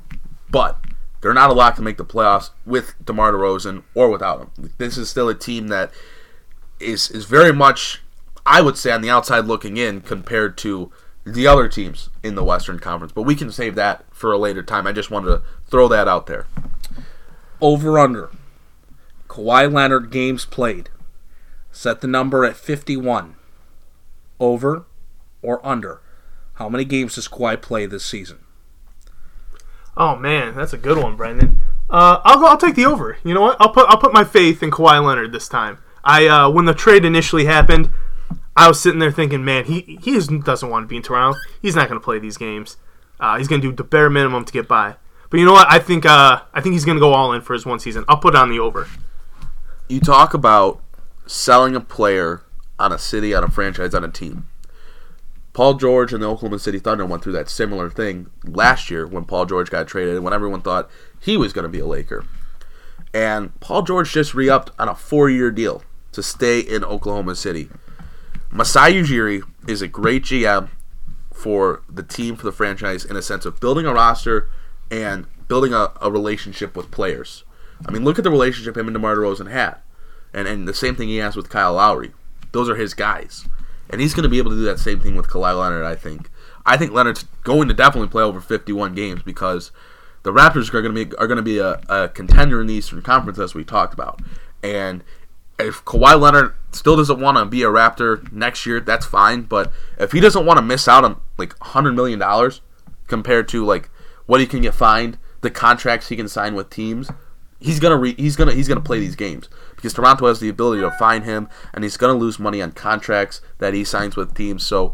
but 0.51 0.79
they're 1.25 1.33
not 1.33 1.49
a 1.49 1.55
lock 1.55 1.75
to 1.75 1.81
make 1.81 1.97
the 1.97 2.05
playoffs 2.05 2.51
with 2.67 2.95
DeMar 3.03 3.33
DeRozan 3.33 3.83
or 3.95 4.11
without 4.11 4.43
him. 4.43 4.75
This 4.77 4.99
is 4.99 5.09
still 5.09 5.31
a 5.31 5.35
team 5.35 5.69
that 5.69 5.91
is 6.79 7.11
is 7.11 7.25
very 7.25 7.51
much, 7.51 8.03
I 8.45 8.61
would 8.61 8.77
say, 8.77 8.93
on 8.93 9.01
the 9.01 9.09
outside 9.09 9.47
looking 9.47 9.79
in 9.79 10.03
compared 10.03 10.59
to 10.59 10.93
the 11.25 11.47
other 11.47 11.67
teams 11.67 12.11
in 12.23 12.35
the 12.35 12.45
Western 12.45 12.79
Conference. 12.79 13.11
But 13.11 13.23
we 13.23 13.35
can 13.35 13.51
save 13.51 13.75
that 13.77 14.05
for 14.11 14.35
a 14.35 14.39
later 14.39 14.63
time. 14.63 14.87
I 14.87 14.93
just 14.93 15.11
wanted 15.11 15.29
to 15.29 15.43
throw 15.67 15.89
that 15.89 16.07
out 16.07 16.27
there. 16.27 16.47
Over 17.59 17.99
under. 17.99 18.31
Kawhi 19.27 19.73
Leonard 19.73 20.11
games 20.11 20.45
played. 20.45 20.91
Set 21.73 22.03
the 22.03 22.07
number 22.07 22.45
at 22.45 22.55
51. 22.55 23.37
Over 24.39 24.85
or 25.41 25.67
under. 25.67 26.03
How 26.57 26.69
many 26.69 26.85
games 26.85 27.15
does 27.15 27.29
Kawhi 27.29 27.63
play 27.63 27.87
this 27.87 28.05
season? 28.05 28.44
Oh 29.97 30.17
man, 30.17 30.55
that's 30.55 30.73
a 30.73 30.79
good 30.79 30.99
one, 30.99 31.17
Brendan. 31.17 31.61
Uh, 31.91 32.21
I'll 32.25 32.39
go. 32.39 32.47
I'll 32.47 32.57
take 32.57 32.75
the 32.75 32.87
over. 32.87 33.19
You 33.25 33.35
know 33.35 33.43
what? 33.43 33.57
I'll 33.61 33.71
put 33.71 33.89
I'll 33.89 33.99
put 33.99 34.13
my 34.13 34.25
faith 34.25 34.63
in 34.63 34.71
Kawhi 34.71 35.05
Leonard 35.05 35.33
this 35.33 35.49
time. 35.49 35.79
I 36.03 36.27
uh, 36.27 36.51
when 36.51 36.65
the 36.65 36.75
trade 36.75 37.05
initially 37.05 37.45
happened, 37.45 37.91
I 38.57 38.69
was 38.69 38.81
sitting 38.81 38.99
there 38.99 39.13
thinking, 39.13 39.45
man, 39.45 39.65
he 39.65 39.99
he 40.03 40.19
doesn't 40.19 40.71
want 40.71 40.85
to 40.85 40.89
be 40.89 40.97
in 40.97 41.03
Toronto. 41.03 41.39
He's 41.61 41.77
not 41.77 41.89
going 41.89 42.01
to 42.01 42.05
play 42.05 42.19
these 42.19 42.37
games. 42.37 42.77
Uh, 43.21 43.39
he's 43.39 43.49
going 43.49 43.61
to 43.61 43.69
do 43.69 43.75
the 43.75 43.85
bare 43.85 44.11
minimum 44.11 44.45
to 44.45 44.53
get 44.53 44.67
by. 44.67 44.97
But 45.31 45.41
you 45.41 45.47
know 45.47 45.53
what? 45.53 45.71
I 45.71 45.79
think 45.79 46.05
uh, 46.07 46.43
I 46.53 46.61
think 46.61 46.75
he's 46.75 46.85
going 46.85 46.97
to 46.97 47.01
go 47.01 47.13
all 47.13 47.33
in 47.33 47.41
for 47.41 47.53
his 47.53 47.67
one 47.67 47.79
season. 47.79 48.05
I'll 48.09 48.19
put 48.19 48.35
on 48.35 48.51
the 48.51 48.59
over. 48.59 48.89
You 49.89 50.01
talk 50.01 50.35
about 50.35 50.83
selling 51.27 51.77
a 51.77 51.81
player 51.81 52.43
on 52.79 52.93
a 52.93 52.99
city, 52.99 53.35
on 53.35 53.45
a 53.45 53.51
franchise, 53.51 53.95
on 53.95 54.05
a 54.05 54.11
team. 54.11 54.49
Paul 55.55 55.75
George 55.75 56.13
and 56.13 56.23
the 56.23 56.29
Oklahoma 56.29 56.59
City 56.59 56.81
Thunder 56.81 57.07
went 57.07 57.23
through 57.23 57.33
that 57.35 57.49
similar 57.49 57.89
thing 57.89 58.27
last 58.45 58.91
year 58.91 59.07
when 59.07 59.25
Paul 59.25 59.47
George 59.47 59.71
got 59.71 59.87
traded 59.87 60.17
and 60.17 60.25
when 60.25 60.35
everyone 60.35 60.61
thought 60.61 60.91
he 61.21 61.37
was 61.37 61.53
going 61.53 61.63
to 61.63 61.69
be 61.69 61.79
a 61.79 61.87
Laker. 61.87 62.27
And 63.15 63.59
Paul 63.61 63.83
George 63.83 64.13
just 64.13 64.35
re 64.35 64.51
upped 64.51 64.73
on 64.81 64.89
a 64.89 64.97
four 64.97 65.31
year 65.31 65.53
deal 65.53 65.85
to 66.11 66.23
stay 66.25 66.59
in 66.59 66.85
Oklahoma 66.85 67.37
City. 67.37 67.69
Masai 68.51 68.95
Ujiri 68.95 69.43
is 69.69 69.81
a 69.81 69.89
great 69.89 70.25
GM 70.25 70.71
for 71.33 71.83
the 71.89 72.03
team, 72.03 72.35
for 72.35 72.45
the 72.45 72.53
franchise, 72.53 73.05
in 73.05 73.17
a 73.17 73.23
sense 73.23 73.47
of 73.47 73.61
building 73.61 73.87
a 73.87 73.95
roster 73.95 74.51
and 74.91 75.27
building 75.47 75.73
a, 75.73 75.93
a 76.01 76.11
relationship 76.11 76.77
with 76.77 76.91
players. 76.91 77.45
I 77.87 77.93
mean, 77.93 78.03
look 78.05 78.19
at 78.19 78.25
the 78.25 78.31
relationship 78.31 78.77
him 78.77 78.89
and 78.89 78.95
DeMar 78.95 79.17
DeRozan 79.17 79.51
had. 79.51 79.77
And, 80.33 80.49
and 80.49 80.67
the 80.67 80.75
same 80.75 80.97
thing 80.97 81.09
he 81.09 81.19
has 81.19 81.37
with 81.37 81.49
Kyle 81.49 81.75
Lowry. 81.75 82.13
Those 82.51 82.69
are 82.69 82.77
his 82.77 82.95
guys. 82.95 83.47
And 83.91 84.01
he's 84.01 84.15
going 84.15 84.25
to 84.25 84.29
be 84.29 84.39
able 84.39 84.51
to 84.51 84.57
do 84.57 84.65
that 84.65 84.79
same 84.79 85.01
thing 85.01 85.15
with 85.17 85.29
Kawhi 85.29 85.59
Leonard, 85.59 85.85
I 85.85 85.95
think. 85.95 86.31
I 86.67 86.77
think 86.77 86.93
Leonard's 86.93 87.25
going 87.43 87.69
to 87.69 87.75
definitely 87.75 88.09
play 88.09 88.23
over 88.23 88.41
51 88.41 88.95
games 88.95 89.23
because 89.23 89.71
the 90.23 90.33
Raptors 90.33 90.73
are 90.73 90.83
going 90.83 90.95
to 90.95 91.05
be 91.05 91.17
are 91.17 91.27
going 91.27 91.37
to 91.37 91.43
be 91.43 91.59
a, 91.59 91.81
a 91.89 92.09
contender 92.09 92.61
in 92.61 92.67
the 92.67 92.75
Eastern 92.75 93.03
Conference 93.03 93.39
as 93.39 93.55
we 93.55 93.65
talked 93.65 93.93
about. 93.93 94.21
And 94.63 95.05
if 95.59 95.85
Kawhi 95.85 96.19
Leonard 96.19 96.55
still 96.73 96.97
doesn't 96.97 97.21
want 97.21 97.37
to 97.37 97.45
be 97.45 97.63
a 97.63 97.69
Raptor 97.69 98.31
next 98.33 98.67
year, 98.67 98.81
that's 98.81 99.07
fine. 99.07 99.43
But 99.43 99.73
if 99.99 100.13
he 100.13 100.21
doesn't 100.21 100.47
want 100.47 100.59
to 100.59 100.63
miss 100.63 100.89
out 100.89 101.05
on 101.05 101.21
like 101.37 101.59
100 101.61 101.93
million 101.93 102.19
dollars 102.19 102.63
compared 103.07 103.49
to 103.49 103.65
like 103.65 103.91
what 104.27 104.41
he 104.41 104.47
can 104.47 104.63
get 104.63 104.75
fined, 104.75 105.19
the 105.43 105.51
contracts 105.51 106.09
he 106.09 106.17
can 106.17 106.29
sign 106.29 106.55
with 106.55 106.71
teams, 106.71 107.11
he's 107.61 107.81
gonna 107.81 107.97
re- 107.97 108.15
he's 108.15 108.37
gonna 108.37 108.53
he's 108.53 108.69
gonna 108.69 108.81
play 108.81 109.01
these 109.01 109.17
games 109.17 109.49
because 109.77 109.93
Toronto 109.93 110.27
has 110.27 110.41
the 110.41 110.49
ability 110.49 110.83
to 110.83 110.91
find 110.93 111.25
him, 111.25 111.49
and 111.73 111.85
he's 111.85 111.97
gonna 111.97 112.15
lose 112.15 112.39
money 112.39 112.61
on 112.63 112.73
contracts 112.73 113.41
that 113.59 113.75
he 113.75 113.85
signs 113.85 114.17
with 114.17 114.35
teams. 114.35 114.65
So 114.65 114.93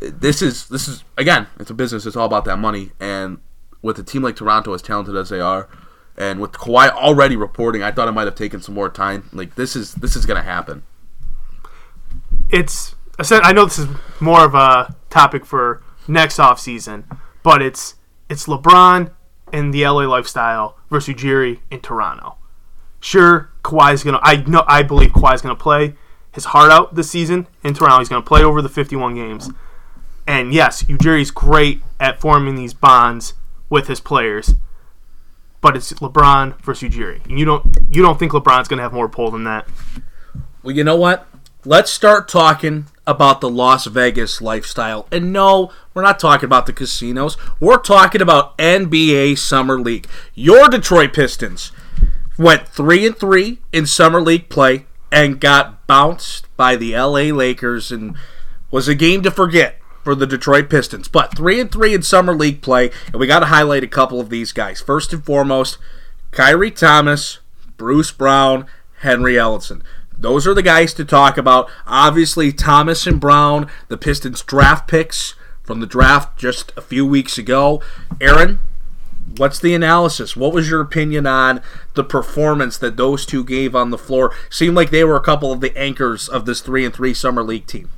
this 0.00 0.42
is 0.42 0.68
this 0.68 0.88
is 0.88 1.04
again, 1.16 1.46
it's 1.58 1.70
a 1.70 1.74
business. 1.74 2.06
It's 2.06 2.16
all 2.16 2.26
about 2.26 2.44
that 2.44 2.58
money, 2.58 2.92
and 3.00 3.38
with 3.82 3.98
a 3.98 4.02
team 4.02 4.22
like 4.22 4.36
Toronto, 4.36 4.72
as 4.74 4.82
talented 4.82 5.16
as 5.16 5.28
they 5.28 5.40
are, 5.40 5.68
and 6.16 6.40
with 6.40 6.52
Kawhi 6.52 6.90
already 6.90 7.36
reporting, 7.36 7.82
I 7.82 7.92
thought 7.92 8.08
it 8.08 8.12
might 8.12 8.26
have 8.26 8.34
taken 8.34 8.60
some 8.60 8.74
more 8.74 8.88
time. 8.88 9.28
Like 9.32 9.54
this 9.54 9.76
is 9.76 9.94
this 9.94 10.16
is 10.16 10.26
gonna 10.26 10.42
happen. 10.42 10.82
It's 12.50 12.94
I 13.18 13.22
said 13.22 13.42
I 13.42 13.52
know 13.52 13.64
this 13.64 13.78
is 13.78 13.88
more 14.20 14.44
of 14.44 14.54
a 14.54 14.94
topic 15.10 15.44
for 15.46 15.82
next 16.06 16.38
off 16.38 16.60
season, 16.60 17.04
but 17.42 17.62
it's 17.62 17.94
it's 18.28 18.46
LeBron 18.46 19.10
and 19.52 19.72
the 19.72 19.84
LA 19.84 20.04
lifestyle 20.04 20.76
versus 20.90 21.14
Ujiri 21.14 21.60
in 21.70 21.80
Toronto. 21.80 22.36
Sure, 23.00 23.50
Kawhi's 23.62 24.02
gonna. 24.02 24.20
I 24.22 24.36
know. 24.36 24.64
I 24.66 24.82
believe 24.82 25.10
Kawhi's 25.10 25.42
gonna 25.42 25.54
play 25.54 25.94
his 26.32 26.46
heart 26.46 26.70
out 26.70 26.94
this 26.94 27.10
season 27.10 27.46
in 27.62 27.74
Toronto. 27.74 27.98
He's 27.98 28.08
gonna 28.08 28.22
play 28.22 28.42
over 28.42 28.60
the 28.60 28.68
51 28.68 29.14
games. 29.14 29.50
And 30.26 30.52
yes, 30.52 30.82
Ujiri's 30.84 31.30
great 31.30 31.82
at 32.00 32.20
forming 32.20 32.56
these 32.56 32.74
bonds 32.74 33.34
with 33.70 33.86
his 33.86 34.00
players, 34.00 34.54
but 35.60 35.76
it's 35.76 35.92
LeBron 35.92 36.60
versus 36.62 36.90
Ujiri. 36.90 37.24
And 37.26 37.38
you 37.38 37.44
don't. 37.44 37.78
You 37.90 38.02
don't 38.02 38.18
think 38.18 38.32
LeBron's 38.32 38.68
gonna 38.68 38.82
have 38.82 38.92
more 38.92 39.08
pull 39.08 39.30
than 39.30 39.44
that? 39.44 39.68
Well, 40.62 40.74
you 40.74 40.82
know 40.82 40.96
what? 40.96 41.28
Let's 41.64 41.92
start 41.92 42.28
talking 42.28 42.86
about 43.06 43.40
the 43.40 43.48
Las 43.48 43.86
Vegas 43.86 44.40
lifestyle. 44.40 45.06
And 45.12 45.32
no, 45.32 45.70
we're 45.94 46.02
not 46.02 46.18
talking 46.18 46.46
about 46.46 46.66
the 46.66 46.72
casinos. 46.72 47.36
We're 47.60 47.78
talking 47.78 48.20
about 48.20 48.56
NBA 48.58 49.38
Summer 49.38 49.78
League. 49.80 50.08
Your 50.34 50.68
Detroit 50.68 51.12
Pistons 51.12 51.70
went 52.38 52.68
3 52.68 53.06
and 53.06 53.16
3 53.16 53.58
in 53.72 53.86
Summer 53.86 54.20
League 54.20 54.48
play 54.48 54.86
and 55.12 55.40
got 55.40 55.86
bounced 55.86 56.46
by 56.56 56.76
the 56.76 56.96
LA 56.96 57.32
Lakers 57.32 57.92
and 57.92 58.16
was 58.70 58.88
a 58.88 58.94
game 58.94 59.22
to 59.22 59.30
forget 59.30 59.78
for 60.02 60.14
the 60.14 60.26
Detroit 60.26 60.68
Pistons. 60.68 61.08
But 61.08 61.36
3 61.36 61.60
and 61.60 61.72
3 61.72 61.94
in 61.94 62.02
Summer 62.02 62.34
League 62.34 62.60
play, 62.60 62.90
and 63.06 63.16
we 63.16 63.26
got 63.26 63.40
to 63.40 63.46
highlight 63.46 63.84
a 63.84 63.88
couple 63.88 64.20
of 64.20 64.30
these 64.30 64.52
guys. 64.52 64.80
First 64.80 65.12
and 65.12 65.24
foremost, 65.24 65.78
Khyri 66.32 66.74
Thomas, 66.74 67.38
Bruce 67.76 68.10
Brown, 68.10 68.66
Henry 69.00 69.34
Ellenson. 69.34 69.82
Those 70.18 70.46
are 70.46 70.54
the 70.54 70.62
guys 70.62 70.94
to 70.94 71.04
talk 71.04 71.36
about. 71.36 71.68
Obviously, 71.86 72.52
Thomas 72.52 73.06
and 73.06 73.20
Brown, 73.20 73.68
the 73.88 73.98
Pistons 73.98 74.42
draft 74.42 74.88
picks 74.88 75.34
from 75.62 75.80
the 75.80 75.86
draft 75.86 76.38
just 76.38 76.72
a 76.76 76.80
few 76.80 77.04
weeks 77.04 77.36
ago. 77.38 77.82
Aaron, 78.20 78.60
what's 79.36 79.58
the 79.58 79.74
analysis? 79.74 80.36
What 80.36 80.54
was 80.54 80.70
your 80.70 80.80
opinion 80.80 81.26
on 81.26 81.60
the 81.94 82.04
performance 82.04 82.78
that 82.78 82.96
those 82.96 83.26
two 83.26 83.44
gave 83.44 83.74
on 83.74 83.90
the 83.90 83.98
floor? 83.98 84.34
Seemed 84.48 84.76
like 84.76 84.90
they 84.90 85.04
were 85.04 85.16
a 85.16 85.20
couple 85.20 85.52
of 85.52 85.60
the 85.60 85.76
anchors 85.76 86.28
of 86.28 86.46
this 86.46 86.60
three 86.60 86.84
and 86.84 86.94
three 86.94 87.12
summer 87.12 87.42
league 87.42 87.66
team. 87.66 87.90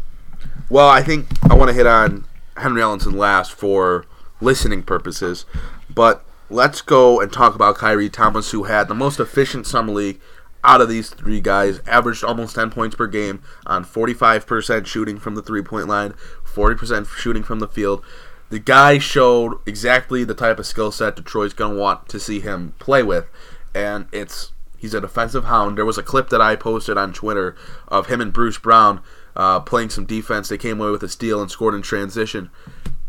Well, 0.68 0.88
I 0.88 1.02
think 1.02 1.26
I 1.48 1.54
want 1.54 1.68
to 1.68 1.74
hit 1.74 1.86
on 1.86 2.24
Henry 2.56 2.82
Ellenson 2.82 3.14
last 3.14 3.52
for 3.52 4.04
listening 4.40 4.82
purposes, 4.82 5.46
but 5.94 6.24
let's 6.50 6.80
go 6.80 7.20
and 7.20 7.32
talk 7.32 7.54
about 7.54 7.76
Khyri 7.76 8.12
Thomas, 8.12 8.50
who 8.50 8.64
had 8.64 8.88
the 8.88 8.94
most 8.94 9.20
efficient 9.20 9.66
summer 9.66 9.92
league 9.92 10.20
out 10.64 10.80
of 10.80 10.88
these 10.88 11.10
three 11.10 11.40
guys, 11.40 11.80
averaged 11.86 12.24
almost 12.24 12.54
10 12.54 12.70
points 12.70 12.96
per 12.96 13.06
game 13.06 13.42
on 13.66 13.84
45% 13.84 14.86
shooting 14.86 15.18
from 15.18 15.34
the 15.34 15.42
three 15.42 15.62
point 15.62 15.88
line, 15.88 16.14
40% 16.44 17.06
shooting 17.16 17.42
from 17.42 17.60
the 17.60 17.68
field. 17.68 18.04
The 18.50 18.58
guy 18.58 18.98
showed 18.98 19.58
exactly 19.66 20.24
the 20.24 20.34
type 20.34 20.58
of 20.58 20.66
skill 20.66 20.90
set 20.90 21.16
Detroit's 21.16 21.54
going 21.54 21.74
to 21.74 21.80
want 21.80 22.08
to 22.08 22.18
see 22.18 22.40
him 22.40 22.74
play 22.78 23.02
with, 23.02 23.26
and 23.74 24.06
it's 24.10 24.52
he's 24.78 24.94
a 24.94 25.00
defensive 25.00 25.44
hound. 25.44 25.76
There 25.76 25.84
was 25.84 25.98
a 25.98 26.02
clip 26.02 26.30
that 26.30 26.40
I 26.40 26.56
posted 26.56 26.96
on 26.96 27.12
Twitter 27.12 27.54
of 27.88 28.06
him 28.06 28.20
and 28.20 28.32
Bruce 28.32 28.58
Brown 28.58 29.02
uh, 29.36 29.60
playing 29.60 29.90
some 29.90 30.06
defense. 30.06 30.48
They 30.48 30.56
came 30.56 30.80
away 30.80 30.90
with 30.90 31.02
a 31.02 31.08
steal 31.08 31.42
and 31.42 31.50
scored 31.50 31.74
in 31.74 31.82
transition. 31.82 32.50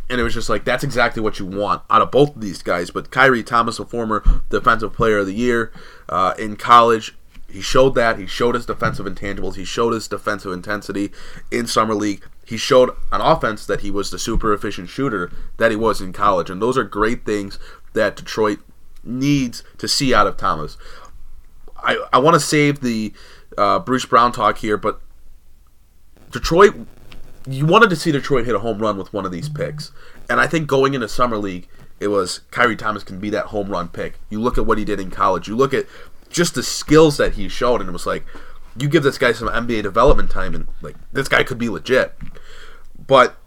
And 0.10 0.20
it 0.20 0.24
was 0.24 0.34
just 0.34 0.50
like 0.50 0.66
that's 0.66 0.84
exactly 0.84 1.22
what 1.22 1.40
you 1.40 1.46
want 1.46 1.84
out 1.90 2.02
of 2.02 2.12
both 2.12 2.36
of 2.36 2.42
these 2.42 2.64
guys. 2.64 2.90
But 2.90 3.12
Kyrie 3.12 3.44
Thomas, 3.44 3.80
a 3.80 3.86
former 3.86 4.24
defensive 4.50 4.92
player 4.92 5.20
of 5.20 5.28
the 5.28 5.36
year 5.36 5.72
uh, 6.10 6.34
in 6.38 6.56
college, 6.56 7.16
he 7.52 7.62
showed 7.62 7.96
that. 7.96 8.20
He 8.20 8.28
showed 8.28 8.56
his 8.56 8.66
defensive 8.66 9.06
intangibles. 9.06 9.56
He 9.56 9.66
showed 9.66 9.94
his 9.94 10.08
defensive 10.08 10.52
intensity 10.52 11.12
in 11.52 11.68
summer 11.68 11.94
league. 11.94 12.24
He 12.46 12.58
showed 12.58 12.92
on 13.12 13.22
offense 13.22 13.66
that 13.66 13.82
he 13.82 13.92
was 13.92 14.12
the 14.12 14.20
super 14.20 14.54
efficient 14.54 14.90
shooter 14.90 15.32
that 15.58 15.72
he 15.72 15.78
was 15.78 16.02
in 16.02 16.14
college. 16.14 16.50
And 16.50 16.62
those 16.62 16.78
are 16.78 16.84
great 16.84 17.26
things 17.26 17.60
that 17.94 18.16
Detroit 18.16 18.60
needs 19.04 19.64
to 19.78 19.88
see 19.88 20.14
out 20.14 20.28
of 20.28 20.38
Thomas. 20.38 20.78
I, 21.78 22.04
I 22.12 22.20
want 22.20 22.36
to 22.36 22.40
save 22.40 22.82
the 22.82 23.14
uh, 23.58 23.80
Bruce 23.80 24.06
Brown 24.06 24.32
talk 24.32 24.58
here, 24.58 24.78
but 24.78 25.02
Detroit, 26.32 26.76
you 27.48 27.66
wanted 27.66 27.90
to 27.90 27.96
see 27.96 28.12
Detroit 28.12 28.46
hit 28.46 28.56
a 28.56 28.60
home 28.60 28.80
run 28.80 28.98
with 28.98 29.14
one 29.14 29.26
of 29.26 29.32
these 29.32 29.50
picks. 29.50 29.92
And 30.30 30.40
I 30.40 30.48
think 30.48 30.68
going 30.68 30.94
into 30.94 31.08
Summer 31.08 31.38
League, 31.38 31.68
it 32.00 32.08
was 32.08 32.42
Khyri 32.52 32.78
Thomas 32.78 33.04
can 33.04 33.20
be 33.20 33.30
that 33.32 33.48
home 33.48 33.70
run 33.70 33.90
pick. 33.90 34.20
You 34.30 34.40
look 34.40 34.58
at 34.58 34.66
what 34.66 34.78
he 34.78 34.86
did 34.86 35.00
in 35.00 35.12
college, 35.12 35.48
you 35.48 35.56
look 35.56 35.74
at 35.74 35.86
just 36.30 36.56
the 36.56 36.64
skills 36.64 37.18
that 37.18 37.34
he 37.34 37.48
showed, 37.48 37.82
and 37.82 37.90
it 37.90 37.94
was 37.94 38.06
like, 38.06 38.26
you 38.78 38.88
give 38.88 39.04
this 39.04 39.18
guy 39.18 39.32
some 39.32 39.48
NBA 39.48 39.84
development 39.84 40.30
time, 40.30 40.56
and 40.56 40.68
like 40.82 40.96
this 41.12 41.28
guy 41.28 41.44
could 41.44 41.58
be 41.58 41.70
legit. 41.70 42.16
But 43.08 43.38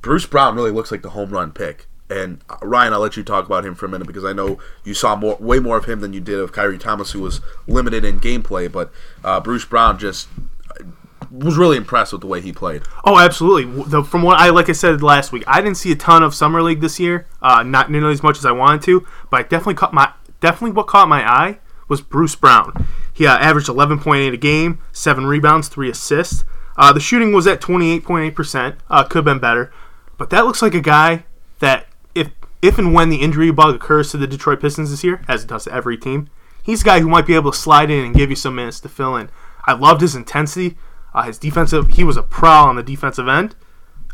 Bruce 0.00 0.26
Brown 0.26 0.54
really 0.54 0.70
looks 0.70 0.90
like 0.90 1.02
the 1.02 1.10
home 1.10 1.30
run 1.30 1.52
pick. 1.52 1.86
And 2.08 2.42
uh, 2.48 2.56
Ryan, 2.62 2.92
I'll 2.92 3.00
let 3.00 3.16
you 3.16 3.22
talk 3.22 3.46
about 3.46 3.64
him 3.64 3.74
for 3.74 3.86
a 3.86 3.88
minute 3.88 4.06
because 4.06 4.24
I 4.24 4.32
know 4.32 4.58
you 4.84 4.94
saw 4.94 5.14
more, 5.14 5.36
way 5.38 5.60
more 5.60 5.76
of 5.76 5.84
him 5.84 6.00
than 6.00 6.12
you 6.12 6.20
did 6.20 6.38
of 6.38 6.52
Khyri 6.52 6.78
Thomas, 6.78 7.12
who 7.12 7.20
was 7.20 7.40
limited 7.68 8.04
in 8.04 8.18
gameplay. 8.18 8.70
But 8.70 8.90
uh, 9.22 9.40
Bruce 9.40 9.64
Brown 9.64 9.98
just 9.98 10.28
uh, 10.70 10.84
was 11.30 11.56
really 11.56 11.76
impressed 11.76 12.12
with 12.12 12.20
the 12.20 12.26
way 12.26 12.40
he 12.40 12.52
played. 12.52 12.82
Oh, 13.04 13.18
absolutely. 13.18 13.84
The, 13.84 14.02
from 14.02 14.22
what 14.22 14.38
I 14.38 14.50
like 14.50 14.68
I 14.68 14.72
said 14.72 15.02
last 15.02 15.30
week, 15.30 15.44
I 15.46 15.60
didn't 15.60 15.76
see 15.76 15.92
a 15.92 15.96
ton 15.96 16.24
of 16.24 16.34
summer 16.34 16.62
league 16.62 16.80
this 16.80 16.98
year. 16.98 17.28
Uh, 17.40 17.62
not 17.62 17.90
nearly 17.90 18.12
as 18.12 18.22
much 18.22 18.38
as 18.38 18.44
I 18.44 18.52
wanted 18.52 18.82
to, 18.82 19.06
but 19.30 19.40
I 19.40 19.42
definitely 19.44 19.74
caught 19.74 19.92
my 19.92 20.12
definitely 20.40 20.72
what 20.72 20.88
caught 20.88 21.08
my 21.08 21.28
eye 21.28 21.58
was 21.90 22.00
Bruce 22.00 22.36
Brown. 22.36 22.86
He 23.12 23.26
uh, 23.26 23.36
averaged 23.36 23.68
11.8 23.68 24.32
a 24.32 24.36
game, 24.38 24.78
seven 24.92 25.26
rebounds, 25.26 25.68
three 25.68 25.90
assists. 25.90 26.44
Uh, 26.78 26.92
the 26.94 27.00
shooting 27.00 27.32
was 27.32 27.46
at 27.46 27.60
28.8 27.60 28.34
percent. 28.34 28.76
Uh, 28.88 29.04
could 29.04 29.18
have 29.18 29.24
been 29.26 29.40
better, 29.40 29.70
but 30.16 30.30
that 30.30 30.46
looks 30.46 30.62
like 30.62 30.72
a 30.72 30.80
guy 30.80 31.24
that 31.58 31.86
if 32.14 32.30
if 32.62 32.78
and 32.78 32.94
when 32.94 33.10
the 33.10 33.20
injury 33.20 33.50
bug 33.50 33.74
occurs 33.74 34.10
to 34.12 34.16
the 34.16 34.26
Detroit 34.26 34.60
Pistons 34.60 34.90
this 34.90 35.04
year, 35.04 35.22
as 35.28 35.44
it 35.44 35.48
does 35.48 35.64
to 35.64 35.74
every 35.74 35.98
team, 35.98 36.30
he's 36.62 36.80
a 36.80 36.84
guy 36.84 37.00
who 37.00 37.08
might 37.08 37.26
be 37.26 37.34
able 37.34 37.52
to 37.52 37.58
slide 37.58 37.90
in 37.90 38.04
and 38.06 38.14
give 38.14 38.30
you 38.30 38.36
some 38.36 38.54
minutes 38.54 38.80
to 38.80 38.88
fill 38.88 39.16
in. 39.16 39.28
I 39.66 39.74
loved 39.74 40.00
his 40.00 40.14
intensity. 40.14 40.78
Uh, 41.12 41.24
his 41.24 41.38
defensive, 41.38 41.88
he 41.88 42.04
was 42.04 42.16
a 42.16 42.22
prowl 42.22 42.68
on 42.68 42.76
the 42.76 42.82
defensive 42.84 43.28
end. 43.28 43.56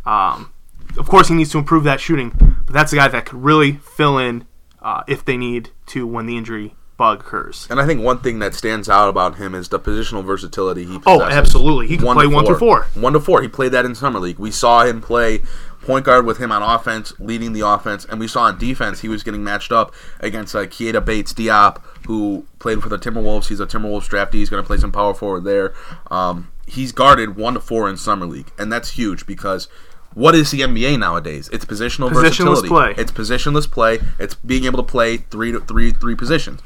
Um, 0.06 0.50
of 0.98 1.08
course, 1.08 1.28
he 1.28 1.34
needs 1.34 1.50
to 1.50 1.58
improve 1.58 1.84
that 1.84 2.00
shooting, 2.00 2.30
but 2.64 2.72
that's 2.72 2.92
a 2.92 2.96
guy 2.96 3.08
that 3.08 3.26
could 3.26 3.42
really 3.42 3.72
fill 3.72 4.16
in 4.16 4.46
uh, 4.80 5.02
if 5.06 5.24
they 5.24 5.36
need 5.36 5.70
to 5.86 6.06
when 6.06 6.24
the 6.24 6.38
injury 6.38 6.74
bug 6.96 7.20
occurs. 7.20 7.66
And 7.70 7.80
I 7.80 7.86
think 7.86 8.02
one 8.02 8.18
thing 8.18 8.38
that 8.38 8.54
stands 8.54 8.88
out 8.88 9.08
about 9.08 9.36
him 9.36 9.54
is 9.54 9.68
the 9.68 9.78
positional 9.78 10.24
versatility 10.24 10.84
he 10.84 10.98
Oh, 11.06 11.22
absolutely. 11.22 11.88
He 11.88 11.96
can 11.96 12.06
play 12.06 12.24
to 12.24 12.30
one 12.30 12.46
through 12.46 12.58
four. 12.58 12.84
One 12.94 13.12
to 13.12 13.20
four. 13.20 13.42
He 13.42 13.48
played 13.48 13.72
that 13.72 13.84
in 13.84 13.94
summer 13.94 14.18
league. 14.18 14.38
We 14.38 14.50
saw 14.50 14.84
him 14.84 15.00
play 15.00 15.42
point 15.82 16.04
guard 16.04 16.26
with 16.26 16.38
him 16.38 16.50
on 16.50 16.62
offense, 16.62 17.12
leading 17.18 17.52
the 17.52 17.60
offense, 17.66 18.04
and 18.06 18.18
we 18.18 18.26
saw 18.26 18.42
on 18.42 18.58
defense 18.58 19.00
he 19.00 19.08
was 19.08 19.22
getting 19.22 19.44
matched 19.44 19.70
up 19.70 19.94
against 20.20 20.54
uh, 20.54 20.66
Keita 20.66 21.04
Bates 21.04 21.32
Diop, 21.32 21.80
who 22.06 22.46
played 22.58 22.82
for 22.82 22.88
the 22.88 22.98
Timberwolves. 22.98 23.48
He's 23.48 23.60
a 23.60 23.66
Timberwolves 23.66 24.08
draftee. 24.08 24.34
He's 24.34 24.50
going 24.50 24.62
to 24.62 24.66
play 24.66 24.78
some 24.78 24.90
power 24.92 25.14
forward 25.14 25.44
there. 25.44 25.74
Um, 26.10 26.50
he's 26.66 26.92
guarded 26.92 27.36
one 27.36 27.54
to 27.54 27.60
four 27.60 27.88
in 27.88 27.96
summer 27.96 28.26
league, 28.26 28.50
and 28.58 28.72
that's 28.72 28.90
huge 28.92 29.26
because. 29.26 29.68
What 30.14 30.34
is 30.34 30.50
the 30.50 30.62
NBA 30.62 30.98
nowadays? 30.98 31.50
It's 31.52 31.66
positional 31.66 32.08
Positionless 32.08 32.62
versatility. 32.62 32.68
play. 32.68 32.94
It's 32.96 33.12
positionless 33.12 33.70
play. 33.70 33.98
It's 34.18 34.34
being 34.34 34.64
able 34.64 34.78
to 34.78 34.82
play 34.82 35.18
three 35.18 35.52
to 35.52 35.60
three 35.60 35.90
three 35.90 36.14
positions 36.14 36.62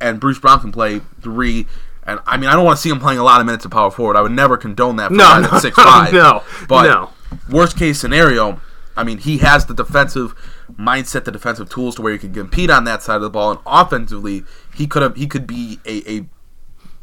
and 0.00 0.20
Bruce 0.20 0.38
Brown 0.38 0.60
can 0.60 0.72
play 0.72 1.00
three. 1.22 1.66
And 2.06 2.20
I 2.26 2.36
mean, 2.36 2.50
I 2.50 2.52
don't 2.54 2.64
want 2.64 2.76
to 2.76 2.82
see 2.82 2.90
him 2.90 3.00
playing 3.00 3.18
a 3.18 3.24
lot 3.24 3.40
of 3.40 3.46
minutes 3.46 3.64
of 3.64 3.70
power 3.70 3.90
forward. 3.90 4.16
I 4.16 4.20
would 4.20 4.32
never 4.32 4.56
condone 4.56 4.96
that 4.96 5.08
for 5.08 5.14
No, 5.14 5.40
no, 5.52 5.58
six 5.58 5.76
five. 5.76 6.12
no, 6.12 6.42
but 6.68 6.82
no. 6.84 7.10
worst 7.50 7.78
case 7.78 7.98
scenario, 7.98 8.60
I 8.96 9.04
mean, 9.04 9.18
he 9.18 9.38
has 9.38 9.66
the 9.66 9.74
defensive 9.74 10.34
mindset, 10.78 11.24
the 11.24 11.32
defensive 11.32 11.68
tools 11.70 11.94
to 11.96 12.02
where 12.02 12.12
he 12.12 12.18
can 12.18 12.32
compete 12.34 12.70
on 12.70 12.84
that 12.84 13.02
side 13.02 13.16
of 13.16 13.22
the 13.22 13.30
ball, 13.30 13.52
and 13.52 13.60
offensively, 13.66 14.44
he 14.74 14.86
could 14.86 15.02
have 15.02 15.16
he 15.16 15.26
could 15.26 15.46
be 15.46 15.80
a, 15.86 16.10
a 16.18 16.26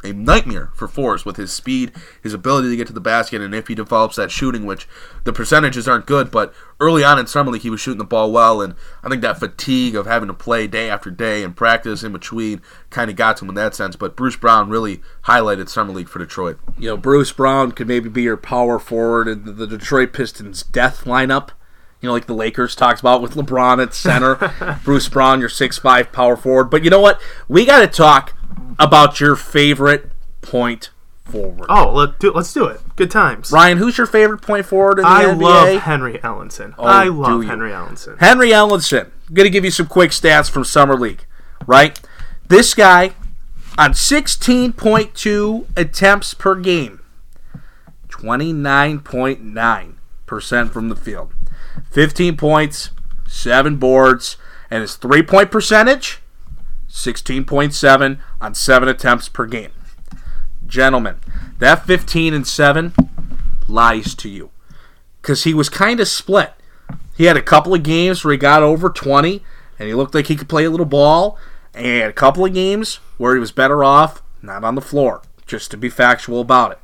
a 0.04 0.14
nightmare 0.14 0.72
for 0.74 0.88
Forrest 0.88 1.26
with 1.26 1.38
his 1.38 1.52
speed, 1.52 1.92
his 2.22 2.34
ability 2.34 2.70
to 2.70 2.76
get 2.76 2.88
to 2.88 2.94
the 2.94 3.00
basket, 3.00 3.42
and 3.42 3.54
if 3.54 3.68
he 3.68 3.76
develops 3.76 4.16
that 4.16 4.32
shooting, 4.32 4.66
which 4.66 4.88
the 5.24 5.34
percentages 5.34 5.88
aren't 5.88 6.06
good, 6.06 6.32
but 6.32 6.54
early 6.80 7.04
on 7.04 7.20
in 7.20 7.28
summer 7.28 7.52
league 7.52 7.62
he 7.62 7.70
was 7.70 7.80
shooting 7.80 8.00
the 8.00 8.04
ball 8.04 8.32
well, 8.32 8.62
and 8.62 8.76
I 9.04 9.10
think 9.10 9.22
that 9.22 9.40
fatigue 9.40 9.96
of 9.96 10.06
having 10.06 10.28
to 10.28 10.34
play 10.34 10.68
day 10.68 10.90
after 10.90 11.12
day 11.12 11.44
and 11.44 11.56
practice 11.56 12.04
in 12.04 12.12
between 12.12 12.62
kind 12.90 13.10
of 13.10 13.16
got 13.16 13.38
to 13.38 13.46
him 13.46 13.50
in 13.50 13.56
that 13.56 13.76
sense. 13.76 13.96
But 13.96 14.16
Bruce 14.16 14.36
Brown 14.36 14.70
really 14.70 15.02
highlighted 15.26 15.70
summer 15.70 15.94
league 15.94 16.10
for 16.10 16.20
Detroit. 16.20 16.60
You 16.78 16.90
know, 16.90 16.98
Bruce 16.98 17.32
Brown 17.32 17.72
could 17.72 17.88
maybe 17.88 18.10
be 18.10 18.24
your 18.24 18.38
power 18.38 18.80
forward 18.80 19.28
in 19.28 19.46
the, 19.46 19.52
the 19.52 19.68
Detroit 19.68 20.14
Pistons 20.14 20.64
death 20.64 21.06
lineup. 21.06 21.50
You 22.02 22.08
know, 22.08 22.14
like 22.14 22.26
the 22.26 22.34
Lakers 22.34 22.76
talks 22.76 23.00
about 23.00 23.22
with 23.22 23.36
LeBron 23.36 23.82
at 23.82 23.94
center, 23.94 24.80
Bruce 24.84 25.08
Brown, 25.08 25.40
your 25.40 25.50
six 25.50 25.78
five 25.78 26.12
power 26.12 26.36
forward. 26.36 26.72
But 26.72 26.84
you 26.84 26.90
know 26.90 27.00
what? 27.00 27.22
We 27.48 27.64
got 27.64 27.82
to 27.82 27.88
talk 27.88 28.34
about 28.80 29.20
your 29.20 29.36
favorite 29.36 30.12
point 30.42 30.90
forward. 31.26 31.66
Oh, 31.70 31.92
let 31.94 32.20
do, 32.20 32.32
let's 32.32 32.54
do 32.54 32.66
it. 32.66 32.82
Good 32.96 33.12
times. 33.12 33.52
Ryan, 33.52 33.78
who's 33.78 33.98
your 33.98 34.08
favorite 34.08 34.42
point 34.42 34.66
forward 34.66 35.00
in 35.00 35.04
the 35.04 35.10
I 35.10 35.26
NBA? 35.26 35.42
love 35.42 35.82
Henry 35.82 36.18
Ellenson. 36.20 36.74
Oh, 36.78 36.84
I 36.84 37.06
love? 37.06 37.44
Henry 37.46 37.72
Ellenson. 37.72 38.20
Henry 38.20 38.50
Ellenson. 38.50 39.12
I'm 39.28 39.34
going 39.34 39.46
to 39.46 39.50
give 39.50 39.66
you 39.66 39.72
some 39.72 39.88
quick 39.88 40.12
stats 40.12 40.50
from 40.50 40.64
Summer 40.64 40.96
League, 40.96 41.26
right? 41.66 42.00
This 42.48 42.74
guy 42.74 43.14
on 43.78 43.94
16.2 43.94 45.68
attempts 45.78 46.34
per 46.34 46.56
game, 46.56 47.02
29.9% 48.10 50.72
from 50.72 50.90
the 50.90 50.96
field, 50.96 51.34
15 51.90 52.38
points, 52.38 52.90
7 53.28 53.78
boards, 53.78 54.38
and 54.70 54.82
his 54.82 54.96
three 54.96 55.24
point 55.24 55.52
percentage, 55.52 56.20
16.7 56.90 58.20
on 58.42 58.54
7 58.54 58.90
attempts 58.90 59.30
per 59.30 59.46
game. 59.46 59.72
Gentlemen, 60.68 61.18
that 61.60 61.86
15 61.86 62.34
and 62.34 62.46
7 62.46 62.94
lies 63.68 64.14
to 64.16 64.28
you 64.28 64.50
because 65.22 65.46
he 65.46 65.54
was 65.54 65.70
kind 65.70 66.00
of 66.00 66.08
split. 66.08 66.54
He 67.16 67.26
had 67.26 67.38
a 67.38 67.42
couple 67.42 67.74
of 67.74 67.84
games 67.84 68.26
where 68.26 68.34
he 68.34 68.38
got 68.38 68.64
over 68.64 68.90
20 68.90 69.44
and 69.80 69.88
he 69.88 69.94
looked 69.94 70.16
like 70.16 70.28
he 70.28 70.36
could 70.36 70.50
play 70.50 70.66
a 70.66 70.70
little 70.70 70.86
ball, 70.86 71.40
and 71.74 72.10
a 72.10 72.14
couple 72.14 72.46
of 72.46 72.54
games 72.54 73.00
where 73.18 73.34
he 73.34 73.40
was 73.40 73.52
better 73.52 73.84
off 73.84 74.22
not 74.42 74.64
on 74.64 74.76
the 74.76 74.82
floor, 74.82 75.22
just 75.46 75.72
to 75.72 75.78
be 75.78 75.90
factual 75.90 76.42
about 76.42 76.72
it. 76.72 76.80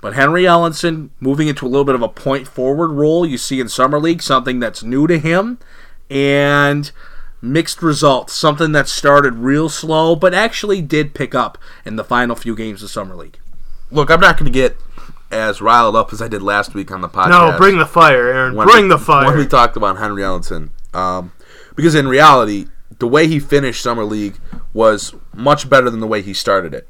But 0.00 0.14
Henry 0.14 0.42
Ellenson 0.42 1.10
moving 1.20 1.48
into 1.48 1.66
a 1.66 1.68
little 1.68 1.84
bit 1.84 1.94
of 1.94 2.02
a 2.02 2.08
point 2.08 2.46
forward 2.46 2.88
role 2.88 3.26
you 3.26 3.38
see 3.38 3.60
in 3.60 3.68
Summer 3.68 3.98
League, 3.98 4.22
something 4.22 4.60
that's 4.60 4.82
new 4.82 5.06
to 5.06 5.18
him, 5.18 5.58
and 6.10 6.90
mixed 7.52 7.82
results, 7.82 8.32
something 8.34 8.72
that 8.72 8.88
started 8.88 9.34
real 9.34 9.68
slow 9.68 10.16
but 10.16 10.34
actually 10.34 10.82
did 10.82 11.14
pick 11.14 11.34
up 11.34 11.58
in 11.84 11.96
the 11.96 12.04
final 12.04 12.36
few 12.36 12.54
games 12.54 12.82
of 12.82 12.90
Summer 12.90 13.14
League. 13.14 13.38
Look, 13.90 14.10
I'm 14.10 14.20
not 14.20 14.36
going 14.36 14.50
to 14.50 14.56
get 14.56 14.76
as 15.30 15.60
riled 15.60 15.96
up 15.96 16.12
as 16.12 16.22
I 16.22 16.28
did 16.28 16.42
last 16.42 16.74
week 16.74 16.90
on 16.90 17.00
the 17.00 17.08
podcast. 17.08 17.30
No, 17.30 17.56
bring 17.58 17.78
the 17.78 17.86
fire, 17.86 18.28
Aaron. 18.28 18.54
bring 18.54 18.84
we- 18.84 18.88
the 18.90 18.98
fire. 18.98 19.26
When 19.26 19.38
we 19.38 19.46
talked 19.46 19.76
about 19.76 19.98
Henry 19.98 20.22
Ellenson, 20.22 20.70
um, 20.94 21.32
because 21.74 21.94
in 21.94 22.08
reality, 22.08 22.66
the 22.98 23.08
way 23.08 23.26
he 23.26 23.38
finished 23.38 23.82
summer 23.82 24.04
league 24.04 24.38
was 24.72 25.14
much 25.34 25.68
better 25.68 25.90
than 25.90 26.00
the 26.00 26.06
way 26.06 26.22
he 26.22 26.32
started 26.32 26.74
it. 26.74 26.88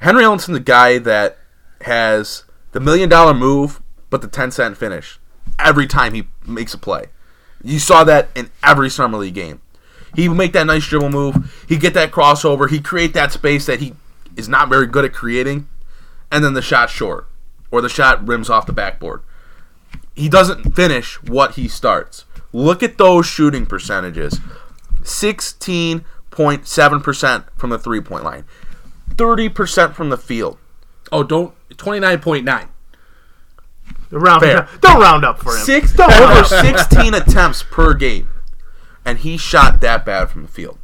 Henry 0.00 0.24
Ellenson's 0.24 0.48
the 0.48 0.60
guy 0.60 0.98
that 0.98 1.38
has 1.82 2.44
the 2.72 2.80
million 2.80 3.08
dollar 3.08 3.34
move, 3.34 3.80
but 4.10 4.20
the 4.20 4.28
ten 4.28 4.50
cent 4.50 4.76
finish 4.76 5.18
every 5.58 5.86
time 5.86 6.14
he 6.14 6.24
makes 6.46 6.74
a 6.74 6.78
play. 6.78 7.06
You 7.62 7.78
saw 7.78 8.04
that 8.04 8.28
in 8.34 8.50
every 8.62 8.90
summer 8.90 9.16
league 9.16 9.34
game. 9.34 9.60
He 10.14 10.28
would 10.28 10.38
make 10.38 10.52
that 10.52 10.66
nice 10.66 10.86
dribble 10.86 11.10
move. 11.10 11.64
He'd 11.68 11.80
get 11.80 11.94
that 11.94 12.12
crossover. 12.12 12.70
He'd 12.70 12.84
create 12.84 13.12
that 13.14 13.32
space 13.32 13.66
that 13.66 13.80
he 13.80 13.94
is 14.36 14.48
not 14.48 14.68
very 14.68 14.86
good 14.86 15.04
at 15.04 15.12
creating, 15.12 15.66
and 16.30 16.44
then 16.44 16.54
the 16.54 16.62
shot 16.62 16.90
short 16.90 17.26
or 17.70 17.80
the 17.80 17.88
shot 17.88 18.24
rims 18.26 18.50
off 18.50 18.66
the 18.66 18.72
backboard. 18.72 19.22
He 20.14 20.28
doesn't 20.28 20.74
finish 20.76 21.20
what 21.22 21.54
he 21.56 21.66
starts. 21.68 22.24
Look 22.52 22.82
at 22.84 22.98
those 22.98 23.26
shooting 23.26 23.66
percentages 23.66 24.38
16.7% 25.02 27.44
from 27.56 27.70
the 27.70 27.78
three 27.78 28.00
point 28.00 28.24
line, 28.24 28.44
30% 29.10 29.94
from 29.94 30.10
the 30.10 30.16
field. 30.16 30.58
Oh, 31.12 31.22
don't 31.22 31.54
twenty 31.76 32.00
nine 32.00 32.18
point 32.20 32.44
nine. 32.44 32.68
Round, 34.10 34.42
Fair. 34.42 34.68
don't 34.80 35.00
round 35.00 35.24
up 35.24 35.38
for 35.40 35.52
him. 35.56 35.62
Six 35.64 35.98
over 35.98 36.44
16 36.44 37.14
attempts 37.14 37.62
per 37.64 37.94
game, 37.94 38.28
and 39.04 39.18
he 39.18 39.36
shot 39.36 39.80
that 39.80 40.04
bad 40.04 40.30
from 40.30 40.42
the 40.42 40.48
field. 40.48 40.78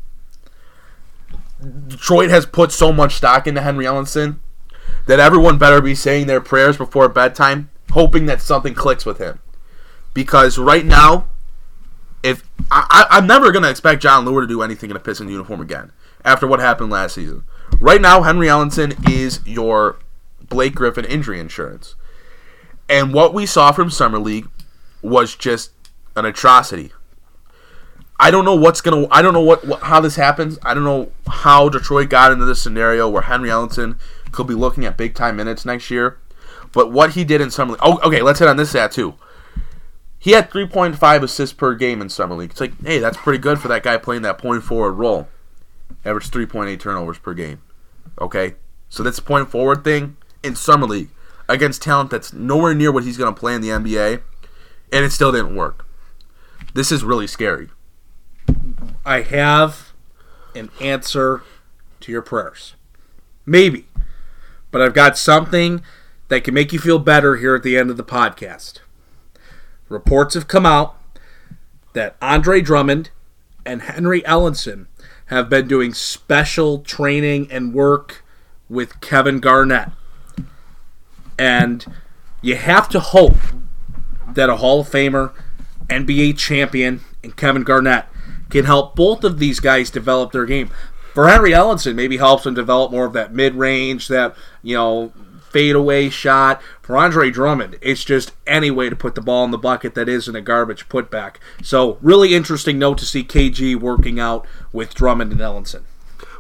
Detroit 1.89 2.31
has 2.31 2.47
put 2.47 2.73
so 2.73 2.93
much 2.93 3.15
stock 3.15 3.47
into 3.47 3.61
Henry 3.61 3.85
Ellenson 3.85 4.39
that 5.07 5.21
everyone 5.21 5.59
better 5.59 5.81
be 5.81 5.95
saying 5.95 6.27
their 6.27 6.41
prayers 6.41 6.77
before 6.77 7.09
bedtime, 7.09 7.71
hoping 7.91 8.27
that 8.27 8.41
something 8.41 8.75
clicks 8.75 9.05
with 9.05 9.19
him. 9.19 9.41
Because 10.15 10.59
right 10.59 10.85
now, 10.85 11.29
if 12.23 12.43
I, 12.71 13.07
I'm 13.11 13.27
never 13.27 13.53
gonna 13.53 13.71
expect 13.71 14.03
Jon 14.03 14.25
Leuer 14.25 14.43
to 14.43 14.47
do 14.47 14.63
anything 14.63 14.91
in 14.91 14.97
a 14.97 15.01
Pistons 15.01 15.31
uniform 15.31 15.61
again 15.61 15.93
after 16.25 16.47
what 16.47 16.61
happened 16.61 16.91
last 16.91 17.15
season. 17.15 17.45
Right 17.79 18.01
now, 18.01 18.23
Henry 18.23 18.47
Ellenson 18.47 19.09
is 19.09 19.41
your 19.47 19.99
Blake 20.49 20.75
Griffin 20.75 21.05
injury 21.05 21.41
insurance. 21.41 21.95
And 22.89 23.15
what 23.15 23.33
we 23.33 23.47
saw 23.47 23.73
from 23.73 23.91
Summer 23.91 24.19
League 24.19 24.49
was 25.01 25.37
just 25.37 25.71
an 26.17 26.25
atrocity. 26.25 26.93
I 28.21 28.31
don't 28.31 28.45
know 28.45 28.55
what's 28.55 28.83
gonna. 28.83 29.09
I 29.11 29.23
don't 29.23 29.33
know 29.33 29.41
what, 29.41 29.67
what 29.67 29.81
how 29.81 29.99
this 30.01 30.17
happens. 30.17 30.59
I 30.63 30.75
don't 30.75 30.85
know 30.85 31.11
how 31.27 31.71
Detroit 31.71 32.11
got 32.11 32.33
into 32.33 32.45
this 32.45 32.63
scenario 32.63 33.09
where 33.09 33.23
Henry 33.23 33.49
Ellenson 33.49 33.99
could 34.31 34.47
be 34.47 34.53
looking 34.55 34.85
at 34.85 34.99
big 34.99 35.15
time 35.15 35.37
minutes 35.37 35.65
next 35.65 35.91
year. 35.91 36.19
But 36.73 36.93
what 36.93 37.13
he 37.13 37.25
did 37.25 37.41
in 37.41 37.51
summer 37.51 37.73
league. 37.73 37.81
Oh, 37.83 37.99
okay. 38.05 38.21
Let's 38.21 38.39
hit 38.39 38.49
on 38.49 38.59
this 38.59 38.71
stat 38.71 38.93
too. 38.93 39.15
He 40.19 40.33
had 40.33 40.51
3.5 40.51 41.23
assists 41.23 41.55
per 41.55 41.75
game 41.75 42.03
in 42.03 42.11
summer 42.11 42.37
league. 42.37 42.51
It's 42.51 42.61
like, 42.61 42.79
hey, 42.85 42.99
that's 42.99 43.17
pretty 43.17 43.39
good 43.39 43.59
for 43.59 43.69
that 43.69 43.83
guy 43.83 43.97
playing 43.97 44.21
that 44.23 44.37
point 44.37 44.63
forward 44.63 44.93
role. 44.93 45.29
Average 46.05 46.31
3.8 46.31 46.79
turnovers 46.79 47.19
per 47.19 47.33
game. 47.33 47.63
Okay, 48.21 48.57
so 48.91 49.03
that's 49.03 49.19
point 49.19 49.51
forward 49.51 49.83
thing 49.83 50.19
in 50.43 50.57
summer 50.57 50.87
league 50.87 51.09
against 51.49 51.81
talent 51.81 52.11
that's 52.11 52.35
nowhere 52.35 52.75
near 52.75 52.93
what 52.93 53.05
he's 53.05 53.17
going 53.17 53.35
to 53.35 53.39
play 53.39 53.55
in 53.55 53.63
the 53.63 53.69
NBA, 53.69 54.21
and 54.93 55.05
it 55.07 55.11
still 55.11 55.33
didn't 55.33 55.57
work. 55.57 55.87
This 56.75 56.93
is 56.93 57.03
really 57.03 57.27
scary. 57.27 57.71
I 59.11 59.23
have 59.23 59.93
an 60.55 60.71
answer 60.81 61.43
to 61.99 62.13
your 62.13 62.23
prayers. 62.23 62.77
Maybe. 63.45 63.89
But 64.71 64.83
I've 64.83 64.95
got 64.95 65.19
something 65.19 65.83
that 66.29 66.45
can 66.45 66.55
make 66.55 66.73
you 66.73 66.79
feel 66.79 67.01
better 67.01 67.35
here 67.35 67.57
at 67.57 67.65
the 67.65 67.77
end 67.77 67.91
of 67.91 67.97
the 67.97 68.05
podcast. 68.05 68.79
Reports 69.89 70.35
have 70.35 70.47
come 70.47 70.65
out 70.65 70.95
that 71.93 72.15
Andre 72.23 72.61
Drummond 72.61 73.11
and 73.67 73.83
Henry 73.83 74.23
Ellenson 74.23 74.87
have 75.27 75.51
been 75.51 75.67
doing 75.67 75.93
special 75.93 76.79
training 76.79 77.51
and 77.51 77.75
work 77.75 78.25
with 78.69 79.01
Kevin 79.01 79.41
Garnett. 79.41 79.89
And 81.37 81.85
you 82.43 82.55
have 82.55 82.89
to 82.91 83.01
hope 83.01 83.39
that 84.29 84.49
a 84.49 84.59
Hall 84.59 84.83
of 84.83 84.89
Famer, 84.89 85.33
NBA 85.89 86.39
champion, 86.39 87.01
and 87.25 87.37
Kevin 87.37 87.65
Garnett 87.65 88.07
can 88.51 88.65
help 88.65 88.97
both 88.97 89.25
of 89.25 89.39
these 89.39 89.61
guys 89.61 89.91
develop 89.91 90.33
their 90.33 90.47
game. 90.47 90.71
For 91.15 91.29
Henry 91.29 91.51
Ellenson, 91.51 91.95
maybe 91.95 92.19
helps 92.19 92.47
him 92.47 92.55
develop 92.55 92.93
more 92.93 93.05
of 93.05 93.13
that 93.15 93.33
mid 93.33 93.55
range, 93.55 94.09
that, 94.09 94.37
you 94.63 94.77
know, 94.77 95.13
fadeaway 95.51 96.09
shot. 96.09 96.63
For 96.81 96.97
Andre 96.97 97.31
Drummond, 97.31 97.79
it's 97.81 98.05
just 98.05 98.33
any 98.47 98.71
way 98.71 98.89
to 98.89 98.97
put 98.97 99.15
the 99.15 99.21
ball 99.21 99.45
in 99.45 99.51
the 99.51 99.59
bucket 99.59 99.95
that 99.95 100.09
isn't 100.09 100.37
a 100.37 100.41
garbage 100.41 100.89
putback. 100.89 101.37
So, 101.63 101.99
really 102.01 102.35
interesting 102.35 102.79
note 102.79 102.99
to 102.99 103.07
see 103.07 103.25
KG 103.25 103.77
working 103.77 104.21
out 104.21 104.47
with 104.73 104.95
Drummond 104.95 105.33
and 105.33 105.41
Ellenson. 105.41 105.83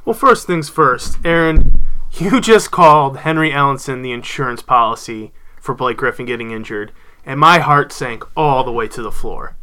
Well, 0.04 0.14
first 0.14 0.46
things 0.46 0.68
first, 0.68 1.18
Aaron, 1.24 1.82
you 2.12 2.40
just 2.40 2.70
called 2.70 3.18
Henry 3.18 3.50
Ellenson 3.50 4.02
the 4.02 4.12
insurance 4.12 4.62
policy 4.62 5.32
for 5.60 5.74
Blake 5.74 5.98
Griffin 5.98 6.26
getting 6.26 6.50
injured, 6.50 6.92
and 7.24 7.38
my 7.38 7.58
heart 7.58 7.92
sank 7.92 8.24
all 8.36 8.64
the 8.64 8.72
way 8.72 8.88
to 8.88 9.02
the 9.02 9.12
floor. 9.12 9.56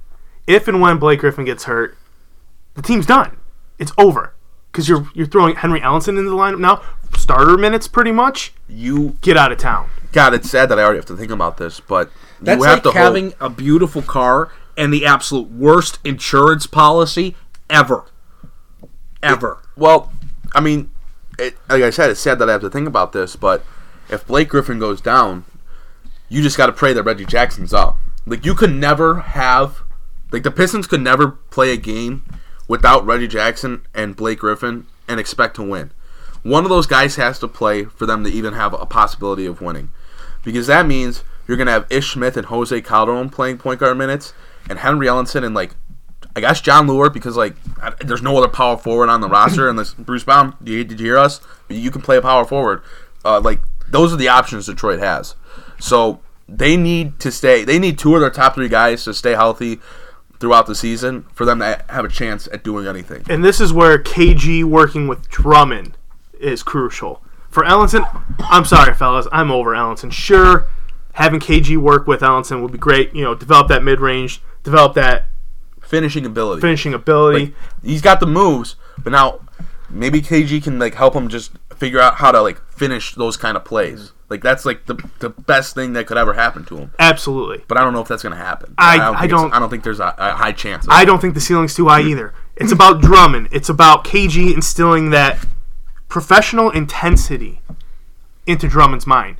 If 0.45 0.67
and 0.67 0.79
when 0.79 0.97
Blake 0.97 1.19
Griffin 1.19 1.45
gets 1.45 1.65
hurt, 1.65 1.97
the 2.77 2.81
team's 2.83 3.05
done. 3.05 3.35
It's 3.77 3.91
over. 3.97 4.33
Because 4.71 4.87
you're 4.87 5.09
you're 5.13 5.27
throwing 5.27 5.55
Henry 5.55 5.81
Ellenson 5.81 6.09
into 6.09 6.29
the 6.29 6.35
lineup 6.35 6.59
now, 6.59 6.81
starter 7.17 7.57
minutes 7.57 7.87
pretty 7.87 8.11
much. 8.11 8.53
You, 8.69 9.17
Get 9.21 9.35
out 9.35 9.51
of 9.51 9.57
town. 9.57 9.89
God, 10.11 10.33
it's 10.33 10.49
sad 10.49 10.69
that 10.69 10.79
I 10.79 10.83
already 10.83 10.99
have 10.99 11.05
to 11.07 11.17
think 11.17 11.31
about 11.31 11.57
this, 11.57 11.79
but 11.79 12.11
That's 12.39 12.59
you 12.59 12.63
have 12.63 12.85
like 12.85 12.93
to 12.93 12.97
having 12.97 13.31
hope. 13.31 13.41
a 13.41 13.49
beautiful 13.49 14.01
car 14.03 14.51
and 14.77 14.93
the 14.93 15.05
absolute 15.05 15.49
worst 15.49 15.99
insurance 16.03 16.67
policy 16.67 17.35
ever. 17.69 18.05
Ever. 19.23 19.63
Well, 19.75 20.11
I 20.53 20.59
mean, 20.61 20.91
it, 21.39 21.57
like 21.69 21.81
I 21.83 21.89
said, 21.89 22.11
it's 22.11 22.19
sad 22.19 22.37
that 22.39 22.47
I 22.49 22.51
have 22.51 22.61
to 22.61 22.69
think 22.69 22.87
about 22.87 23.11
this, 23.11 23.35
but 23.35 23.65
if 24.09 24.25
Blake 24.27 24.49
Griffin 24.49 24.79
goes 24.79 25.01
down, 25.01 25.45
you 26.29 26.41
just 26.43 26.57
got 26.57 26.67
to 26.67 26.73
pray 26.73 26.93
that 26.93 27.03
Reggie 27.03 27.25
Jackson's 27.25 27.73
up. 27.73 27.97
Like 28.27 28.45
you 28.45 28.53
could 28.53 28.73
never 28.73 29.21
have, 29.21 29.81
like 30.31 30.43
the 30.43 30.51
Pistons 30.51 30.85
could 30.85 31.01
never 31.01 31.27
play 31.29 31.71
a 31.71 31.77
game 31.77 32.23
without 32.67 33.05
Reggie 33.05 33.27
Jackson 33.27 33.81
and 33.93 34.15
Blake 34.15 34.39
Griffin 34.39 34.85
and 35.07 35.19
expect 35.19 35.55
to 35.55 35.63
win. 35.63 35.91
One 36.43 36.63
of 36.63 36.69
those 36.69 36.87
guys 36.87 37.15
has 37.15 37.39
to 37.39 37.47
play 37.47 37.85
for 37.85 38.05
them 38.05 38.23
to 38.23 38.29
even 38.29 38.53
have 38.53 38.73
a 38.73 38.85
possibility 38.85 39.45
of 39.45 39.61
winning, 39.61 39.91
because 40.43 40.67
that 40.67 40.85
means 40.85 41.23
you're 41.47 41.57
gonna 41.57 41.71
have 41.71 41.87
Ish 41.89 42.13
Smith 42.13 42.37
and 42.37 42.47
Jose 42.47 42.81
Calderon 42.81 43.29
playing 43.29 43.57
point 43.57 43.79
guard 43.79 43.97
minutes, 43.97 44.33
and 44.69 44.79
Henry 44.79 45.07
Ellenson 45.07 45.43
and 45.43 45.55
like 45.55 45.75
I 46.35 46.39
guess 46.39 46.61
Jon 46.61 46.87
Leuer 46.87 47.11
because 47.11 47.35
like 47.35 47.55
I, 47.81 47.93
there's 47.99 48.21
no 48.21 48.37
other 48.37 48.47
power 48.47 48.77
forward 48.77 49.09
on 49.09 49.21
the 49.21 49.27
roster 49.27 49.67
unless 49.69 49.93
Bruce 49.93 50.23
Brown. 50.23 50.55
Did 50.63 50.71
you, 50.71 50.83
did 50.83 50.99
you 50.99 51.05
hear 51.07 51.17
us? 51.17 51.41
You 51.67 51.91
can 51.91 52.01
play 52.01 52.17
a 52.17 52.21
power 52.21 52.45
forward. 52.45 52.81
Uh, 53.25 53.41
like 53.41 53.59
those 53.89 54.13
are 54.13 54.17
the 54.17 54.27
options 54.27 54.67
Detroit 54.67 54.99
has. 54.99 55.35
So 55.79 56.19
they 56.47 56.77
need 56.77 57.19
to 57.19 57.31
stay. 57.31 57.63
They 57.63 57.79
need 57.79 57.97
two 57.97 58.15
of 58.15 58.21
their 58.21 58.29
top 58.29 58.55
three 58.55 58.69
guys 58.69 59.03
to 59.05 59.13
stay 59.13 59.31
healthy 59.31 59.79
throughout 60.39 60.67
the 60.67 60.75
season 60.75 61.25
for 61.33 61.45
them 61.45 61.59
to 61.59 61.83
have 61.89 62.05
a 62.05 62.09
chance 62.09 62.47
at 62.51 62.63
doing 62.63 62.87
anything. 62.87 63.23
And 63.29 63.43
this 63.43 63.59
is 63.59 63.73
where 63.73 63.97
KG 63.97 64.63
working 64.63 65.07
with 65.07 65.27
Drummond 65.29 65.97
is 66.39 66.63
crucial. 66.63 67.21
For 67.49 67.63
Ellenson, 67.63 68.05
I'm 68.39 68.65
sorry, 68.65 68.93
fellas, 68.93 69.27
I'm 69.31 69.49
over 69.51 69.71
Ellenson. 69.71 70.11
Sure, 70.11 70.67
having 71.13 71.39
KG 71.39 71.77
work 71.77 72.05
with 72.05 72.21
Ellenson 72.21 72.61
would 72.61 72.71
be 72.71 72.77
great. 72.77 73.15
You 73.15 73.23
know, 73.23 73.33
develop 73.33 73.67
that 73.69 73.83
mid 73.83 73.99
range, 73.99 74.41
develop 74.63 74.93
that 74.95 75.25
Finishing 75.81 76.25
ability. 76.25 76.59
finishing 76.61 76.93
ability. 76.93 77.45
Like, 77.45 77.53
he's 77.81 78.01
got 78.01 78.19
the 78.19 78.27
moves, 78.27 78.75
but 79.03 79.11
now 79.11 79.39
maybe 79.89 80.21
KG 80.21 80.63
can 80.63 80.79
like 80.79 80.95
help 80.95 81.13
him 81.15 81.27
just 81.29 81.51
figure 81.75 81.99
out 81.99 82.15
how 82.15 82.31
to 82.31 82.41
like 82.41 82.61
finish 82.71 83.15
those 83.15 83.37
kind 83.37 83.55
of 83.57 83.63
plays. 83.65 84.11
Like 84.29 84.41
that's 84.41 84.65
like 84.65 84.85
the 84.87 84.95
the 85.19 85.29
best 85.29 85.73
thing 85.75 85.93
that 85.93 86.05
could 86.07 86.17
ever 86.17 86.33
happen 86.33 86.65
to 86.65 86.77
him. 86.77 86.91
Absolutely. 86.99 87.63
But 87.67 87.77
I 87.77 87.83
don't 87.83 87.93
know 87.93 88.01
if 88.01 88.07
that's 88.07 88.23
going 88.23 88.35
to 88.35 88.41
happen. 88.43 88.75
I- 88.77 88.97
don't 88.97 89.15
I 89.15 89.19
think 89.21 89.31
don't- 89.31 89.53
I 89.53 89.59
don't 89.59 89.69
think 89.69 89.83
there's 89.83 89.99
a, 90.01 90.13
a 90.17 90.33
high 90.33 90.51
chance. 90.51 90.85
I 90.89 91.05
don't 91.05 91.19
think 91.21 91.33
the 91.33 91.41
ceiling's 91.41 91.73
too 91.75 91.87
high 91.87 92.01
either. 92.01 92.33
It's 92.57 92.71
about 92.71 93.01
Drummond. 93.01 93.49
It's 93.51 93.69
about 93.69 94.03
KG 94.03 94.53
instilling 94.53 95.11
that 95.11 95.45
professional 96.09 96.71
intensity 96.71 97.61
into 98.45 98.67
Drummond's 98.67 99.05
mind. 99.07 99.37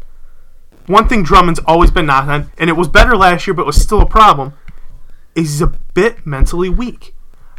One 0.85 1.07
thing 1.09 1.23
Drummond's 1.23 1.59
always 1.65 1.91
been 1.91 2.05
knocked 2.05 2.29
on, 2.29 2.51
and 2.57 2.69
it 2.69 2.73
was 2.73 2.87
better 2.87 3.17
last 3.17 3.45
year, 3.47 3.53
but 3.53 3.65
was 3.65 3.81
still 3.81 4.01
a 4.01 4.05
problem, 4.05 4.53
is 5.35 5.49
he's 5.49 5.61
a 5.61 5.67
bit 5.93 6.25
mentally 6.25 6.69
weak. 6.69 7.13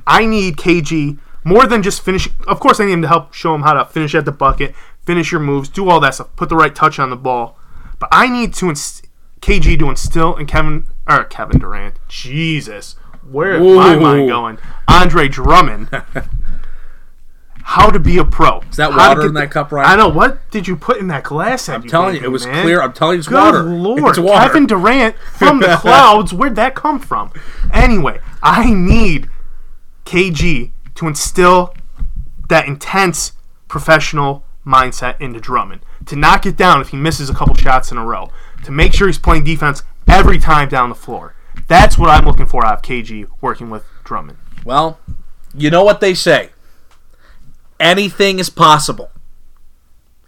I 0.07 0.24
need 0.24 0.57
KG 0.57 1.18
more 1.48 1.66
than 1.66 1.82
just 1.82 2.02
finish. 2.02 2.28
Of 2.46 2.61
course, 2.61 2.78
I 2.80 2.84
need 2.87 2.92
him 2.92 3.02
to 3.02 3.08
help 3.08 3.32
show 3.34 3.54
him 3.54 3.62
how 3.62 3.72
to 3.72 3.84
finish 3.84 4.14
at 4.14 4.24
the 4.24 4.32
bucket, 4.32 4.74
finish 5.02 5.32
your 5.32 5.40
moves, 5.40 5.68
do 5.68 5.88
all 5.88 6.00
that 6.00 6.14
stuff, 6.14 6.34
put 6.37 6.48
the 6.48 6.56
right 6.56 6.74
touch 6.74 6.98
on 6.98 7.11
the 7.11 7.16
ball. 7.16 7.58
But 7.98 8.08
I 8.12 8.28
need 8.28 8.54
to 8.54 8.68
inst- 8.68 9.06
KG 9.40 9.78
to 9.78 9.88
instill 9.88 10.37
in 10.37 10.46
Kevin 10.46 10.87
or 11.08 11.24
Kevin 11.24 11.58
Durant. 11.58 11.96
Jesus, 12.08 12.94
where 13.28 13.54
is 13.54 13.61
my 13.76 13.94
Ooh. 13.94 14.00
mind 14.00 14.28
going? 14.28 14.58
Andre 14.87 15.28
Drummond. 15.28 15.88
how 17.62 17.90
to 17.90 17.98
be 17.98 18.16
a 18.16 18.24
pro. 18.24 18.61
Is 18.62 18.76
that 18.76 18.90
water 18.92 19.26
in 19.26 19.34
that 19.34 19.50
cup, 19.50 19.70
Ryan? 19.70 19.90
I 19.90 19.96
know. 19.96 20.08
What 20.08 20.50
did 20.50 20.66
you 20.66 20.74
put 20.74 20.96
in 20.98 21.08
that 21.08 21.24
glass? 21.24 21.68
I'm 21.68 21.82
telling 21.82 22.16
you, 22.16 22.22
it 22.22 22.30
was 22.30 22.46
clear. 22.46 22.80
I'm 22.80 22.94
telling 22.94 23.16
you, 23.16 23.18
it's 23.18 23.28
Good 23.28 23.34
water. 23.37 23.62
lord, 23.62 24.04
It's 24.08 24.18
water. 24.18 24.46
Kevin 24.46 24.66
Durant 24.66 25.16
from 25.34 25.61
the 25.61 25.76
clouds. 25.78 26.32
Where'd 26.32 26.56
that 26.56 26.74
come 26.74 26.98
from? 26.98 27.30
Anyway, 27.70 28.20
I 28.42 28.72
need 28.72 29.28
KG 30.06 30.70
to 30.98 31.06
instill 31.06 31.72
that 32.48 32.66
intense 32.66 33.32
professional 33.68 34.44
mindset 34.66 35.20
into 35.20 35.38
Drummond 35.38 35.80
to 36.06 36.16
knock 36.16 36.44
it 36.44 36.56
down 36.56 36.80
if 36.80 36.88
he 36.88 36.96
misses 36.96 37.30
a 37.30 37.34
couple 37.34 37.54
shots 37.54 37.92
in 37.92 37.98
a 37.98 38.04
row. 38.04 38.30
To 38.64 38.72
make 38.72 38.92
sure 38.92 39.06
he's 39.06 39.18
playing 39.18 39.44
defense 39.44 39.84
every 40.08 40.38
time 40.38 40.68
down 40.68 40.88
the 40.88 40.96
floor. 40.96 41.37
That's 41.68 41.96
what 41.96 42.11
I'm 42.11 42.24
looking 42.24 42.46
for 42.46 42.66
out 42.66 42.78
of 42.78 42.82
KG 42.82 43.28
working 43.40 43.70
with 43.70 43.84
Drummond. 44.02 44.38
Well, 44.64 44.98
you 45.54 45.70
know 45.70 45.84
what 45.84 46.00
they 46.00 46.14
say. 46.14 46.50
Anything 47.78 48.40
is 48.40 48.50
possible. 48.50 49.12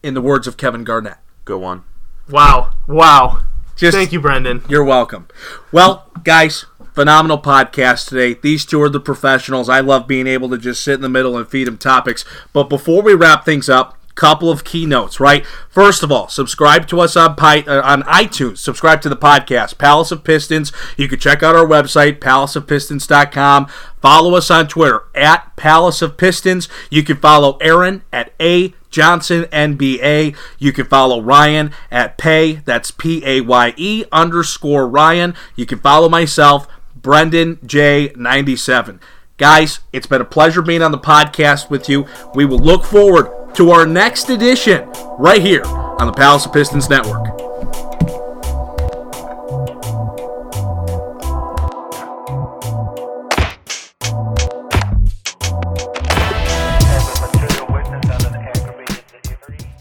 In 0.04 0.14
the 0.14 0.20
words 0.20 0.46
of 0.46 0.56
Kevin 0.56 0.84
Garnett. 0.84 1.18
Go 1.44 1.64
on. 1.64 1.84
Wow. 2.28 2.70
Wow. 2.86 3.42
Just 3.74 3.96
Thank 3.96 4.12
you, 4.12 4.20
Brendan. 4.20 4.62
You're 4.68 4.84
welcome. 4.84 5.26
Well, 5.72 6.08
guys, 6.22 6.66
phenomenal 6.92 7.38
podcast 7.38 8.08
today. 8.08 8.38
These 8.40 8.64
two 8.64 8.80
are 8.82 8.88
the 8.88 9.00
professionals. 9.00 9.68
I 9.68 9.80
love 9.80 10.06
being 10.06 10.26
able 10.26 10.48
to 10.50 10.58
just 10.58 10.82
sit 10.82 10.94
in 10.94 11.00
the 11.00 11.08
middle 11.08 11.36
and 11.36 11.48
feed 11.48 11.66
them 11.66 11.78
topics. 11.78 12.24
But 12.52 12.68
before 12.68 13.02
we 13.02 13.14
wrap 13.14 13.44
things 13.44 13.68
up, 13.68 13.96
couple 14.20 14.50
of 14.50 14.64
keynotes, 14.64 15.18
right? 15.18 15.46
First 15.70 16.02
of 16.02 16.12
all, 16.12 16.28
subscribe 16.28 16.86
to 16.88 17.00
us 17.00 17.16
on 17.16 17.36
Pi- 17.36 17.64
uh, 17.66 17.80
on 17.82 18.02
iTunes. 18.02 18.58
Subscribe 18.58 19.00
to 19.00 19.08
the 19.08 19.16
podcast, 19.16 19.78
Palace 19.78 20.12
of 20.12 20.24
Pistons. 20.24 20.72
You 20.98 21.08
can 21.08 21.18
check 21.18 21.42
out 21.42 21.56
our 21.56 21.64
website, 21.64 22.18
palaceofpistons.com. 22.18 23.66
Follow 24.02 24.34
us 24.34 24.50
on 24.50 24.68
Twitter 24.68 25.04
at 25.14 25.56
Palace 25.56 26.02
of 26.02 26.18
Pistons. 26.18 26.68
You 26.90 27.02
can 27.02 27.16
follow 27.16 27.56
Aaron 27.62 28.02
at 28.12 28.34
A 28.38 28.74
Johnson 28.90 29.44
NBA. 29.44 30.36
You 30.58 30.72
can 30.72 30.84
follow 30.84 31.22
Ryan 31.22 31.72
at 31.90 32.18
Pay. 32.18 32.54
That's 32.66 32.90
P 32.90 33.22
A 33.24 33.40
Y 33.40 33.72
E 33.76 34.04
underscore 34.12 34.86
Ryan. 34.86 35.34
You 35.56 35.64
can 35.64 35.78
follow 35.78 36.10
myself, 36.10 36.66
Brendan 37.02 37.56
J97. 37.56 39.00
Guys, 39.36 39.80
it's 39.92 40.06
been 40.06 40.20
a 40.20 40.24
pleasure 40.24 40.60
being 40.60 40.82
on 40.82 40.92
the 40.92 40.98
podcast 40.98 41.70
with 41.70 41.88
you. 41.88 42.06
We 42.34 42.44
will 42.44 42.58
look 42.58 42.84
forward 42.84 43.54
to 43.54 43.70
our 43.70 43.86
next 43.86 44.28
edition 44.28 44.88
right 45.18 45.40
here 45.40 45.64
on 45.64 46.06
the 46.06 46.12
Palace 46.12 46.46
of 46.46 46.52
Pistons 46.52 46.90
Network. 46.90 47.26